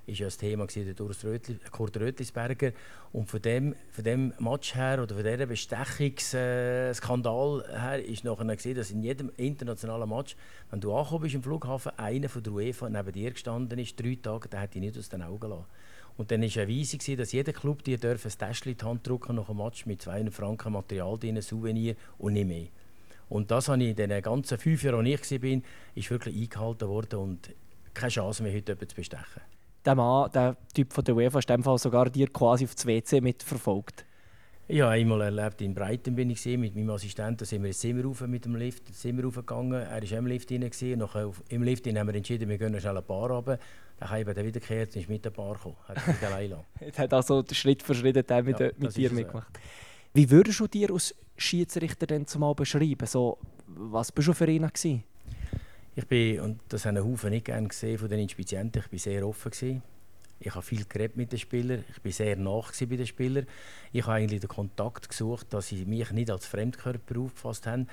ist 0.07 0.21
ja 0.21 0.27
das 0.27 0.37
Thema 0.37 0.67
gewesen, 0.67 0.95
der 0.95 1.07
Rötli, 1.25 1.59
Kurt 1.71 1.97
Rötlisberger 1.97 2.73
und 3.13 3.29
von 3.29 3.43
dem, 3.43 3.75
von 3.91 4.05
dem 4.05 4.33
Match 4.39 4.77
her 4.77 5.03
oder 5.03 5.17
von 5.17 5.25
dieser 5.25 5.47
Bestechungsskandal 5.47 7.65
her 7.69 8.05
ist 8.05 8.23
nachher 8.25 8.57
gesehen, 8.57 8.77
dass 8.77 8.93
in 8.93 9.03
jedem 9.03 9.33
internationalen 9.37 10.09
Match, 10.09 10.37
wenn 10.71 10.81
du 10.81 10.95
angekommen 10.95 11.23
bist 11.23 11.35
im 11.35 11.43
Flughafen, 11.43 11.91
einer 11.99 12.29
von 12.29 12.41
der 12.43 12.53
UEFA 12.53 12.89
neben 12.89 13.11
dir 13.13 13.33
gestanden 13.33 13.81
ist, 13.81 14.01
drei 14.01 14.17
Tage, 14.23 14.49
der 14.49 14.61
hat 14.61 14.75
dich 14.75 14.81
nicht 14.81 14.97
aus 14.97 15.09
den 15.09 15.23
Augen 15.23 15.41
gelassen. 15.41 15.67
Und 16.17 16.31
dann 16.31 16.43
war 16.43 16.63
eine 16.63 16.69
Weise, 16.69 17.17
dass 17.17 17.33
jeder 17.33 17.53
Club 17.53 17.83
die 17.85 17.95
ein 17.95 18.01
Täschchen 18.01 18.73
in 18.73 18.79
die 18.79 18.85
Hand 18.85 19.07
drücken 19.07 19.37
nach 19.37 19.49
einem 19.49 19.59
Match 19.59 19.87
mit 19.87 20.01
200 20.01 20.33
Franken 20.33 20.73
Material 20.73 21.19
drin, 21.19 21.41
Souvenir 21.43 21.95
und 22.19 22.33
nicht 22.33 22.47
mehr. 22.47 22.67
Und 23.29 23.51
das 23.51 23.69
habe 23.69 23.83
ich 23.83 23.91
in 23.91 23.97
den 23.97 24.23
ganzen 24.23 24.59
fünf 24.59 24.83
Jahren, 24.83 25.07
als 25.07 25.31
ich 25.31 25.43
war, 25.43 25.61
ist 25.95 26.11
wirklich 26.11 26.37
eingehalten 26.37 26.89
worden 26.89 27.19
und 27.19 27.55
keine 27.93 28.11
Chance 28.11 28.43
mehr, 28.43 28.55
heute 28.55 28.73
jemanden 28.73 28.89
zu 28.89 28.97
bestechen. 28.97 29.43
Der 29.85 29.95
Mann, 29.95 30.31
der 30.33 30.57
Typ 30.75 30.93
von 30.93 31.05
der 31.05 31.17
UEFA, 31.17 31.39
ist 31.39 31.51
in 31.51 31.57
dem 31.57 31.65
Fall 31.65 31.79
sogar 31.79 32.11
dir 32.11 32.29
quasi 32.29 32.65
auf 32.65 32.75
das 32.75 32.87
WC 32.87 33.21
mitverfolgt? 33.21 34.05
Ja, 34.69 34.89
einmal 34.89 35.21
erlebt 35.21 35.63
in 35.63 35.75
Breiten 35.75 36.17
bin 36.17 36.29
ich 36.29 36.45
mit 36.45 36.75
meinem 36.75 36.91
Assistenten 36.91 37.45
sind 37.45 37.63
wir 37.63 37.69
ins 37.69 37.79
Zimmer 37.79 38.03
rauf 38.03 38.23
mit 38.23 38.45
dem 38.45 38.57
Lift, 38.57 38.89
ins 38.89 38.99
Zimmer 38.99 39.23
raufgegangen. 39.23 39.81
Er 39.81 40.03
war 40.03 40.19
im 40.19 40.27
Lift 40.27 40.51
drin. 40.51 40.69
Nachher 40.99 41.31
im 41.49 41.63
Lift 41.63 41.87
haben 41.87 42.09
wir 42.09 42.15
entschieden, 42.17 42.49
wir 42.49 42.59
gehen 42.59 42.81
schnell 42.81 42.97
ein 42.97 43.05
paar 43.05 43.31
runter. 43.31 43.61
Dann 43.99 44.09
kam 44.09 44.19
er 44.19 44.37
wiedergekehrt 44.37 44.95
und 44.95 45.01
ist 45.01 45.09
mit 45.09 45.27
ein 45.27 45.33
Paar 45.33 45.55
gekommen. 45.55 45.77
Hat 45.89 45.99
allein 46.23 46.55
Er 46.81 46.93
hat 46.93 47.13
also 47.15 47.45
Schritt 47.53 47.83
für 47.83 47.95
Schritt 47.95 48.15
mit, 48.15 48.31
ja, 48.61 48.71
mit 48.77 48.97
dir 48.97 49.11
mitgemacht. 49.11 49.55
So. 49.55 49.61
Wie 50.15 50.31
würdest 50.31 50.61
du 50.61 50.67
dir 50.67 50.91
als 50.91 51.15
Schiedsrichter 51.37 52.07
denn 52.07 52.27
zumal 52.27 52.55
beschreiben? 52.55 53.07
So, 53.07 53.39
was 53.67 54.13
bist 54.13 54.29
du 54.29 54.33
für 54.33 54.51
ihn 54.51 54.67
gewesen? 54.67 55.05
Ich 55.95 56.07
bin, 56.07 56.41
und 56.41 56.61
das 56.69 56.85
haben 56.85 57.03
Haufen 57.03 57.31
nicht 57.31 57.47
gerne 57.47 57.69
gesehen 57.69 57.99
von 57.99 58.09
den 58.09 58.21
Inspizienten, 58.21 58.83
ich 58.85 58.93
war 58.93 58.99
sehr 58.99 59.27
offen. 59.27 59.51
Gewesen. 59.51 59.83
Ich 60.39 60.55
habe 60.55 60.63
viel 60.63 60.85
geredet 60.85 61.17
mit 61.17 61.33
den 61.33 61.39
Spielern, 61.39 61.85
ich 61.89 62.05
war 62.05 62.13
sehr 62.13 62.37
nach 62.37 62.73
bei 62.79 62.97
den 62.97 63.07
Spielern. 63.07 63.47
Ich 63.93 64.03
habe 64.03 64.17
eigentlich 64.17 64.41
den 64.41 64.49
Kontakt 64.49 65.09
gesucht, 65.09 65.47
dass 65.55 65.69
sie 65.69 65.87
mich 65.87 66.11
nicht 66.13 66.31
als 66.31 66.47
Fremdkörper 66.47 67.19
aufgefasst 67.19 67.67
haben. 67.67 67.89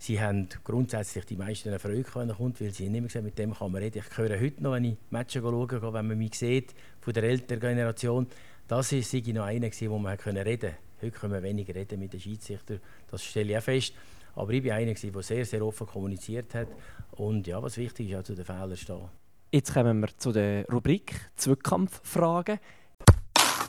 Sie 0.00 0.20
haben 0.20 0.48
grundsätzlich 0.62 1.24
die 1.24 1.36
meisten 1.36 1.70
eine 1.70 1.80
Freude, 1.80 2.04
wenn 2.14 2.28
er 2.28 2.36
kommt, 2.36 2.60
weil 2.60 2.70
sie 2.70 2.88
nicht 2.88 3.00
mehr 3.00 3.08
gesagt 3.08 3.24
mit 3.24 3.36
dem 3.36 3.52
kann 3.52 3.72
man 3.72 3.82
reden. 3.82 4.02
Ich 4.08 4.16
höre 4.16 4.40
heute 4.40 4.62
noch, 4.62 4.72
wenn 4.72 4.84
ich 4.84 4.96
Matches 5.10 5.42
schaue, 5.42 5.92
wenn 5.92 6.06
man 6.06 6.16
mich 6.16 6.34
sieht, 6.34 6.72
von 7.00 7.12
der 7.12 7.24
älteren 7.24 7.60
Generation, 7.60 8.26
Das 8.68 8.92
war 8.92 9.32
noch 9.34 9.44
einer, 9.44 9.70
wo 9.70 9.98
man 9.98 10.16
reden 10.16 10.44
konnte. 10.44 10.74
Heute 11.00 11.18
können 11.18 11.32
wir 11.32 11.42
weniger 11.42 11.74
reden 11.74 11.98
mit 11.98 12.12
den 12.12 12.20
Schiedsrichtern, 12.20 12.80
das 13.10 13.24
stelle 13.24 13.52
ich 13.52 13.58
auch 13.58 13.62
fest. 13.62 13.94
Aber 14.34 14.52
ich 14.52 14.64
war 14.64 14.76
einer, 14.76 14.94
der 14.94 15.22
sehr, 15.22 15.44
sehr 15.44 15.64
offen 15.64 15.86
kommuniziert 15.86 16.54
hat. 16.54 16.68
Und 17.12 17.46
ja, 17.46 17.60
was 17.60 17.76
wichtig 17.76 18.10
ist, 18.10 18.16
auch 18.16 18.22
zu 18.22 18.34
den 18.34 18.44
Fehlern 18.44 18.76
stehen. 18.76 19.08
Jetzt 19.50 19.72
kommen 19.72 19.98
wir 20.00 20.16
zu 20.16 20.30
der 20.30 20.64
Rubrik 20.66 21.14
Zweikampffragen. 21.36 22.58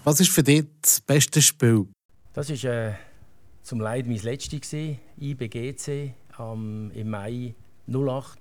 Was 0.03 0.19
ist 0.19 0.29
für 0.29 0.43
dich 0.43 0.65
das 0.81 1.01
beste 1.01 1.41
Spiel? 1.41 1.87
Das 2.33 2.49
war 2.49 2.71
äh, 2.71 2.93
zum 3.63 3.79
Leid 3.79 4.05
mein 4.05 4.17
letztes, 4.17 4.73
IBGC 4.73 6.13
ähm, 6.39 6.91
im 6.93 7.09
Mai 7.09 7.53
08. 7.87 8.39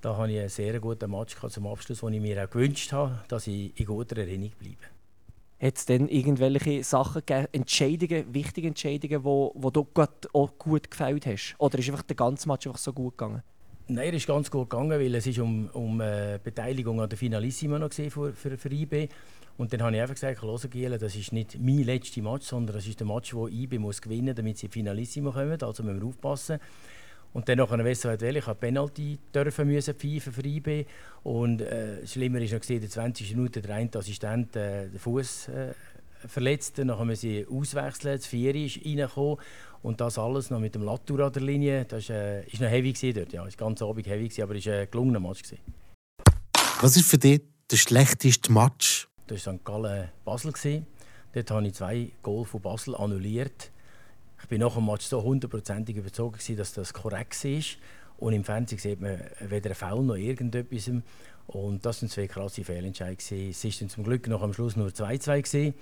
Da 0.00 0.16
hatte 0.16 0.32
ich 0.32 0.38
einen 0.38 0.48
sehr 0.48 0.78
guten 0.80 1.10
Match 1.10 1.36
zum 1.36 1.66
Abschluss, 1.66 2.00
den 2.00 2.12
ich 2.14 2.20
mir 2.20 2.44
auch 2.44 2.50
gewünscht 2.50 2.92
habe, 2.92 3.20
dass 3.28 3.46
ich 3.46 3.78
in 3.78 3.86
guter 3.86 4.18
Erinnerung 4.18 4.52
bleibe. 4.58 4.76
Hat 5.60 5.76
es 5.76 5.86
denn 5.86 6.08
irgendwelche 6.08 6.84
Sachen 6.84 7.22
gegeben, 7.26 7.48
Entscheidungen, 7.50 8.32
wichtige 8.32 8.68
Entscheidungen, 8.68 9.24
wo, 9.24 9.52
wo 9.56 9.70
du 9.70 9.88
auch 10.32 10.56
gut 10.56 10.88
gefällt 10.88 11.26
hast? 11.26 11.56
Oder 11.58 11.80
ist 11.80 11.88
einfach 11.88 12.02
der 12.02 12.14
ganze 12.14 12.46
Match 12.46 12.68
einfach 12.68 12.78
so 12.78 12.92
gut 12.92 13.18
gegangen? 13.18 13.42
Nein, 13.88 14.08
er 14.08 14.14
ist 14.14 14.26
ganz 14.26 14.50
gut 14.50 14.70
gegangen, 14.70 14.90
weil 14.90 15.14
es 15.14 15.26
ist 15.26 15.38
um, 15.40 15.68
um 15.72 16.00
äh, 16.00 16.38
Beteiligung 16.42 17.00
an 17.00 17.08
der 17.08 17.18
Finalissima 17.18 17.78
noch 17.78 17.92
für, 17.92 18.32
für, 18.34 18.56
für 18.56 18.70
IB. 18.70 19.08
Und 19.56 19.72
dann 19.72 19.82
habe 19.82 19.96
ich 19.96 20.02
einfach 20.02 20.14
gesagt, 20.14 20.42
hören 20.42 20.70
Giele, 20.70 20.98
das 20.98 21.16
ist 21.16 21.32
nicht 21.32 21.58
mein 21.58 21.82
letzter 21.82 22.22
Match, 22.22 22.46
sondern 22.46 22.76
das 22.76 22.86
ist 22.86 23.00
der 23.00 23.06
Match, 23.08 23.34
wo 23.34 23.48
IB 23.48 23.78
muss 23.78 24.00
gewinnen 24.00 24.26
muss, 24.26 24.36
damit 24.36 24.58
sie 24.58 24.66
in 24.66 24.72
Finalissima 24.72 25.32
kommen. 25.32 25.60
Also 25.60 25.82
müssen 25.82 26.00
wir 26.00 26.06
aufpassen. 26.06 26.60
Und 27.32 27.48
dann 27.48 27.58
nachher 27.58 27.84
weiss 27.84 28.04
halt, 28.04 28.22
ich 28.22 28.46
habe 28.46 28.58
Penalty 28.58 29.18
dürfen 29.34 29.68
müssen 29.68 29.94
pfeifen 29.94 30.32
für 30.32 30.44
IB. 30.44 30.86
Und 31.22 31.60
äh, 31.60 32.06
schlimmer 32.06 32.40
ist 32.40 32.52
noch 32.52 32.60
gesehen, 32.60 32.76
in 32.76 32.82
der 32.82 32.90
20. 32.90 33.36
Minute 33.36 33.60
der 33.60 33.76
eine 33.76 33.90
Assistent 33.94 34.56
äh, 34.56 34.88
den 34.88 34.98
Fuß 34.98 35.48
äh, 35.48 35.74
verletzt. 36.26 36.78
Dann 36.78 36.90
haben 36.90 37.08
wir 37.08 37.16
sie 37.16 37.46
auswechseln. 37.46 38.16
Das 38.16 38.26
Vier 38.26 38.54
ist 38.54 38.84
reingekommen. 38.84 39.38
Und 39.82 40.00
das 40.00 40.18
alles 40.18 40.50
noch 40.50 40.58
mit 40.58 40.74
dem 40.74 40.82
Latour 40.82 41.20
an 41.20 41.32
der 41.32 41.42
Linie. 41.42 41.84
Das 41.84 42.08
war 42.08 42.16
äh, 42.16 42.46
ist 42.46 42.60
noch 42.60 42.68
heavy 42.68 42.92
dort. 43.12 43.32
Ja, 43.32 43.46
es 43.46 43.58
war 43.58 43.68
ganz 43.68 43.82
Abend 43.82 44.06
heavy, 44.06 44.42
aber 44.42 44.56
es 44.56 44.66
war 44.66 44.74
ein 44.74 44.90
gelungener 44.90 45.20
Match. 45.20 45.42
Gewesen. 45.42 45.58
Was 46.80 46.96
ist 46.96 47.08
für 47.08 47.18
dich 47.18 47.42
der 47.70 47.76
schlechteste 47.76 48.50
Match? 48.50 49.08
Das 49.26 49.46
war 49.46 49.54
St. 49.54 49.64
Gallen 49.64 50.08
Basel. 50.24 50.84
Dort 51.34 51.50
habe 51.50 51.66
ich 51.66 51.74
zwei 51.74 52.10
Goal 52.22 52.44
von 52.44 52.60
Basel 52.60 52.94
annulliert 52.96 53.70
bin 54.48 54.60
nach 54.60 54.74
dem 54.74 54.86
Match 54.86 55.06
so 55.06 55.22
hundertprozentig 55.22 55.96
überzeugt, 55.96 56.58
dass 56.58 56.72
das 56.72 56.92
korrekt 56.92 57.44
ist. 57.44 57.78
Und 58.16 58.32
im 58.32 58.44
Fernsehen 58.44 58.78
sieht 58.78 59.00
man 59.00 59.20
weder 59.40 59.70
einen 59.70 59.74
Foul 59.74 60.04
noch 60.04 60.16
irgendetwas. 60.16 60.90
Und 61.46 61.86
das 61.86 62.02
waren 62.02 62.08
zwei 62.10 62.26
krasse 62.26 62.64
Fehlentscheidungen. 62.64 63.50
Es 63.50 63.64
war 63.64 63.88
zum 63.88 64.04
Glück 64.04 64.26
noch 64.28 64.42
am 64.42 64.52
Schluss 64.52 64.76
nur 64.76 64.88
2-2, 64.88 65.72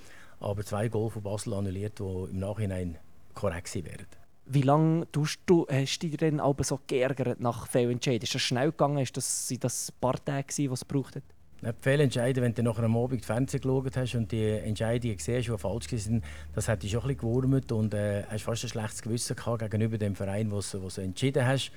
aber 0.41 0.65
zwei 0.65 0.89
Goal 0.89 1.11
von 1.11 1.23
Basel 1.23 1.55
annulliert, 1.55 1.99
die 1.99 2.03
im 2.03 2.39
Nachhinein 2.39 2.99
korrekt 3.35 3.75
wären. 3.75 4.07
Wie 4.49 4.63
lange 4.63 5.09
hast 5.17 5.41
du, 5.47 5.67
hast 5.69 5.99
du 5.99 6.09
dich 6.09 6.19
denn 6.19 6.39
aber 6.39 6.63
so 6.63 6.79
geärgert 6.87 7.41
nach 7.41 7.67
Fehlentscheid? 7.67 8.23
Ist 8.23 8.35
das 8.35 8.43
schnell 8.43 8.71
gegangen? 8.71 8.99
Ist 8.99 9.17
das, 9.17 9.49
sind 9.49 9.65
das 9.65 9.89
ein 9.89 10.01
paar 10.01 10.25
Tage, 10.25 10.55
die 10.55 10.67
es 10.67 10.87
gebraucht 10.87 11.21
hat? 11.63 11.77
Die 11.77 11.83
Fehlentscheidungen, 11.83 12.49
wenn 12.49 12.55
du 12.55 12.63
nach 12.63 12.79
einem 12.79 12.97
Abend 12.97 13.25
Fernsehen 13.25 13.61
geschaut 13.61 13.97
hast 13.97 14.15
und 14.15 14.33
die 14.33 14.45
Entscheidungen 14.45 15.19
siehst, 15.19 15.49
die 15.49 15.59
falsch 15.59 15.93
waren, 15.93 16.23
das 16.55 16.69
hat 16.69 16.83
dich 16.83 16.93
schon 16.93 17.03
ein 17.03 17.09
bisschen 17.09 17.21
gewurmt 17.21 17.73
und 17.73 17.95
äh, 17.95 18.25
hast 18.29 18.43
fast 18.43 18.65
ein 18.65 18.69
schlechtes 18.69 19.03
Gewissen 19.03 19.37
gehabt 19.37 19.61
gegenüber 19.61 19.99
dem 19.99 20.15
Verein, 20.15 20.51
wo 20.51 20.61
du 20.61 21.01
entschieden 21.01 21.47
hast. 21.47 21.71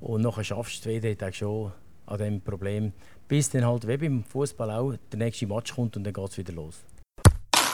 Und 0.00 0.22
nachher 0.22 0.44
schaffst 0.44 0.84
du 0.84 0.90
es 0.90 1.02
wieder 1.02 1.32
schon 1.32 1.72
an 2.06 2.18
diesem 2.18 2.40
Problem, 2.40 2.92
bis 3.28 3.50
dann 3.50 3.64
halt 3.64 3.86
wie 3.86 3.96
beim 3.96 4.24
Fußball 4.24 4.70
auch 4.70 4.94
der 5.10 5.18
nächste 5.18 5.46
Match 5.46 5.74
kommt 5.74 5.96
und 5.96 6.04
dann 6.04 6.12
geht 6.12 6.28
es 6.28 6.38
wieder 6.38 6.52
los. 6.52 6.84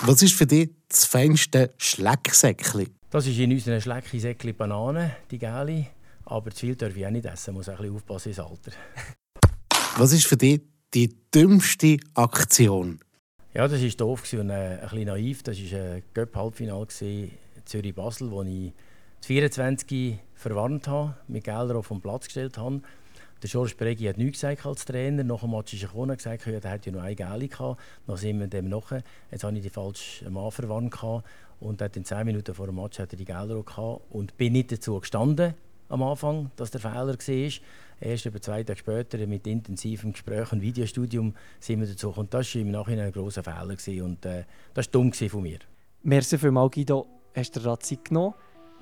Was 0.02 0.22
ist 0.22 0.34
für 0.34 0.46
dich 0.46 0.70
das 0.88 1.06
feinste 1.06 1.72
Schlecksäckchen? 1.76 2.94
Das 3.10 3.26
ist 3.26 3.38
in 3.38 3.50
unseren 3.50 3.80
Schleckisäckchen 3.80 4.54
Banane, 4.54 5.16
die 5.30 5.38
gelbe. 5.38 5.86
Aber 6.24 6.50
zu 6.50 6.66
viel 6.66 6.76
darf 6.76 6.94
ich 6.94 7.06
auch 7.06 7.10
nicht 7.10 7.24
essen, 7.24 7.54
muss 7.54 7.68
auch 7.68 7.72
ein 7.72 7.78
bisschen 7.78 7.96
aufpassen 7.96 8.28
ins 8.28 8.38
Alter. 8.38 8.72
Was 9.96 10.12
ist 10.12 10.26
für 10.26 10.36
dich 10.36 10.60
die 10.94 11.14
dümmste 11.34 11.98
Aktion? 12.14 13.00
Ja, 13.54 13.66
das 13.68 13.82
war 13.82 13.90
doof 13.90 14.32
und 14.34 14.50
äh, 14.50 14.52
ein 14.52 14.80
bisschen 14.80 15.04
naiv. 15.04 15.42
Das 15.42 15.58
war 15.58 15.80
ein 15.80 16.02
Göpp-Halbfinale 16.14 16.86
Zürich-Basel, 17.64 18.30
wo 18.30 18.42
ich 18.42 18.72
das 19.18 19.26
24 19.26 20.18
verwarnt 20.34 20.86
habe, 20.88 21.16
mit 21.26 21.44
Gelder 21.44 21.76
auf 21.76 21.88
den 21.88 22.00
Platz 22.00 22.26
gestellt 22.26 22.56
habe. 22.56 22.80
Der 23.42 23.50
George 23.50 23.74
Bregi 23.76 24.04
hat 24.06 24.18
nichts 24.18 24.40
gesagt 24.40 24.66
als 24.66 24.84
Trainer. 24.84 25.22
Nach 25.22 25.40
dem 25.40 25.50
Match 25.50 25.72
ist 25.72 25.82
er 25.82 25.88
gekommen 25.88 26.10
und 26.10 26.16
gesagt, 26.16 26.46
ja, 26.46 26.58
der 26.58 26.70
hat 26.70 26.86
ja 26.86 26.92
nur 26.92 27.02
eine 27.02 27.14
Gelle 27.14 27.48
gehabt. 27.48 27.80
Dann 28.06 28.16
sind 28.16 28.40
wir 28.40 28.46
dem 28.48 28.68
nachher. 28.68 29.02
Jetzt 29.30 29.44
habe 29.44 29.56
ich 29.56 29.62
die 29.62 29.70
falsche 29.70 30.28
Mann 30.30 30.50
verwandt 30.50 30.96
und 31.60 31.80
in 31.80 32.04
10 32.04 32.26
Minuten 32.26 32.54
vor 32.54 32.66
dem 32.66 32.76
Match 32.76 32.98
hat 32.98 33.12
er 33.12 33.16
die 33.16 33.24
Gelder 33.24 33.62
gehabt 33.62 34.02
und 34.10 34.36
bin 34.36 34.52
nicht 34.54 34.72
dazu 34.72 34.98
gestanden 34.98 35.54
am 35.88 36.02
Anfang, 36.02 36.50
dass 36.56 36.70
der 36.70 36.80
Fehler 36.80 37.16
war. 37.16 37.52
Erst 38.00 38.26
über 38.26 38.40
zwei 38.40 38.62
Tage 38.62 38.78
später 38.78 39.26
mit 39.26 39.46
intensivem 39.46 40.12
Gespräch 40.12 40.52
und 40.52 40.62
Videostudium 40.62 41.34
sind 41.58 41.80
wir 41.80 41.86
dazu 41.86 42.08
gekommen. 42.10 42.28
Das 42.30 42.54
war 42.54 42.62
im 42.62 42.70
Nachhinein 42.70 43.06
ein 43.06 43.12
grosser 43.12 43.42
Fehler 43.42 43.76
und 44.04 44.24
äh, 44.24 44.44
das 44.74 44.86
war 44.86 44.92
dumm 44.92 45.12
von 45.12 45.42
mir. 45.42 45.58
Merci 46.02 46.38
vielmals, 46.38 46.72
Guido. 46.72 47.06
Hast 47.34 47.56
du 47.56 47.60
dir 47.60 47.66
da 47.66 47.80
Zeit 47.80 48.04
genommen, 48.04 48.34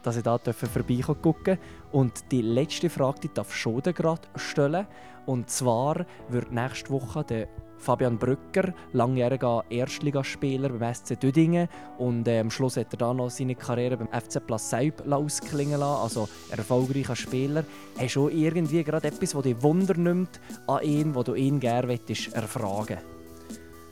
dass 0.03 0.17
ich 0.17 0.23
da 0.23 0.39
vorbeigucken 0.39 1.23
durfte. 1.23 1.59
Und 1.93 2.31
die 2.31 2.43
letzte 2.43 2.91
Frage 2.91 3.21
die 3.21 3.33
darf 3.33 3.55
schon 3.55 3.83
gerade 3.83 4.29
stellen. 4.37 4.87
Und 5.25 5.51
zwar 5.51 6.07
wird 6.29 6.53
nächste 6.53 6.91
Woche 6.91 7.25
der 7.25 7.49
Fabian 7.79 8.19
Brücker, 8.19 8.73
langjähriger 8.93 9.65
Erstligaspieler 9.69 10.71
beim 10.71 10.95
SC 10.95 11.19
Düdingen 11.21 11.69
und 11.99 12.27
äh, 12.29 12.41
am 12.41 12.51
Schluss 12.51 12.77
hat 12.77 12.93
er 12.93 12.99
dann 12.99 13.17
noch 13.19 13.31
seine 13.31 13.55
Karriere 13.55 13.97
beim 13.97 14.09
FC 14.09 14.45
Plasseib 14.45 15.11
ausklingen 15.11 15.81
lassen, 15.81 16.03
also 16.03 16.29
erfolgreicher 16.51 17.17
Spieler. 17.17 17.65
Hast 17.99 18.17
du 18.17 18.29
irgendwie 18.29 18.85
gerade 18.85 19.09
etwas, 19.09 19.33
das 19.33 19.43
dich 19.43 19.63
Wunder 19.63 19.97
nimmt 19.97 20.41
an 20.67 20.83
ihn, 20.83 21.15
wo 21.15 21.23
du 21.23 21.35
ihn 21.35 21.61
gerne 21.61 21.99
erfragen 22.33 22.99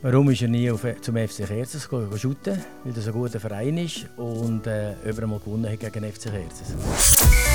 Warum 0.03 0.29
ist 0.29 0.43
er 0.43 0.49
nie 0.49 0.71
auf, 0.71 0.83
zum 1.01 1.17
FC 1.17 1.47
Kerzes 1.47 1.89
shooten? 2.19 2.63
Weil 2.85 2.93
das 2.93 3.07
ein 3.07 3.13
guter 3.15 3.41
Verein 3.41 3.79
ist 3.79 4.07
und 4.19 4.67
äh, 4.67 4.93
mal 5.27 5.39
gewonnen 5.39 5.67
hat 5.71 5.81
gegen 5.81 6.13
FC 6.13 6.25
Kerzes. 6.25 6.75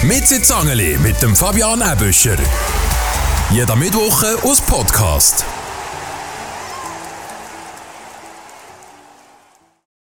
Mit 0.02 0.26
Zangeli 0.26 0.98
mit 0.98 1.22
dem 1.22 1.36
Fabian 1.36 1.80
Ebüscher. 1.82 2.38
Jeder 3.52 3.76
Mittwoch 3.76 4.24
aus 4.44 4.62
Podcast. 4.62 5.46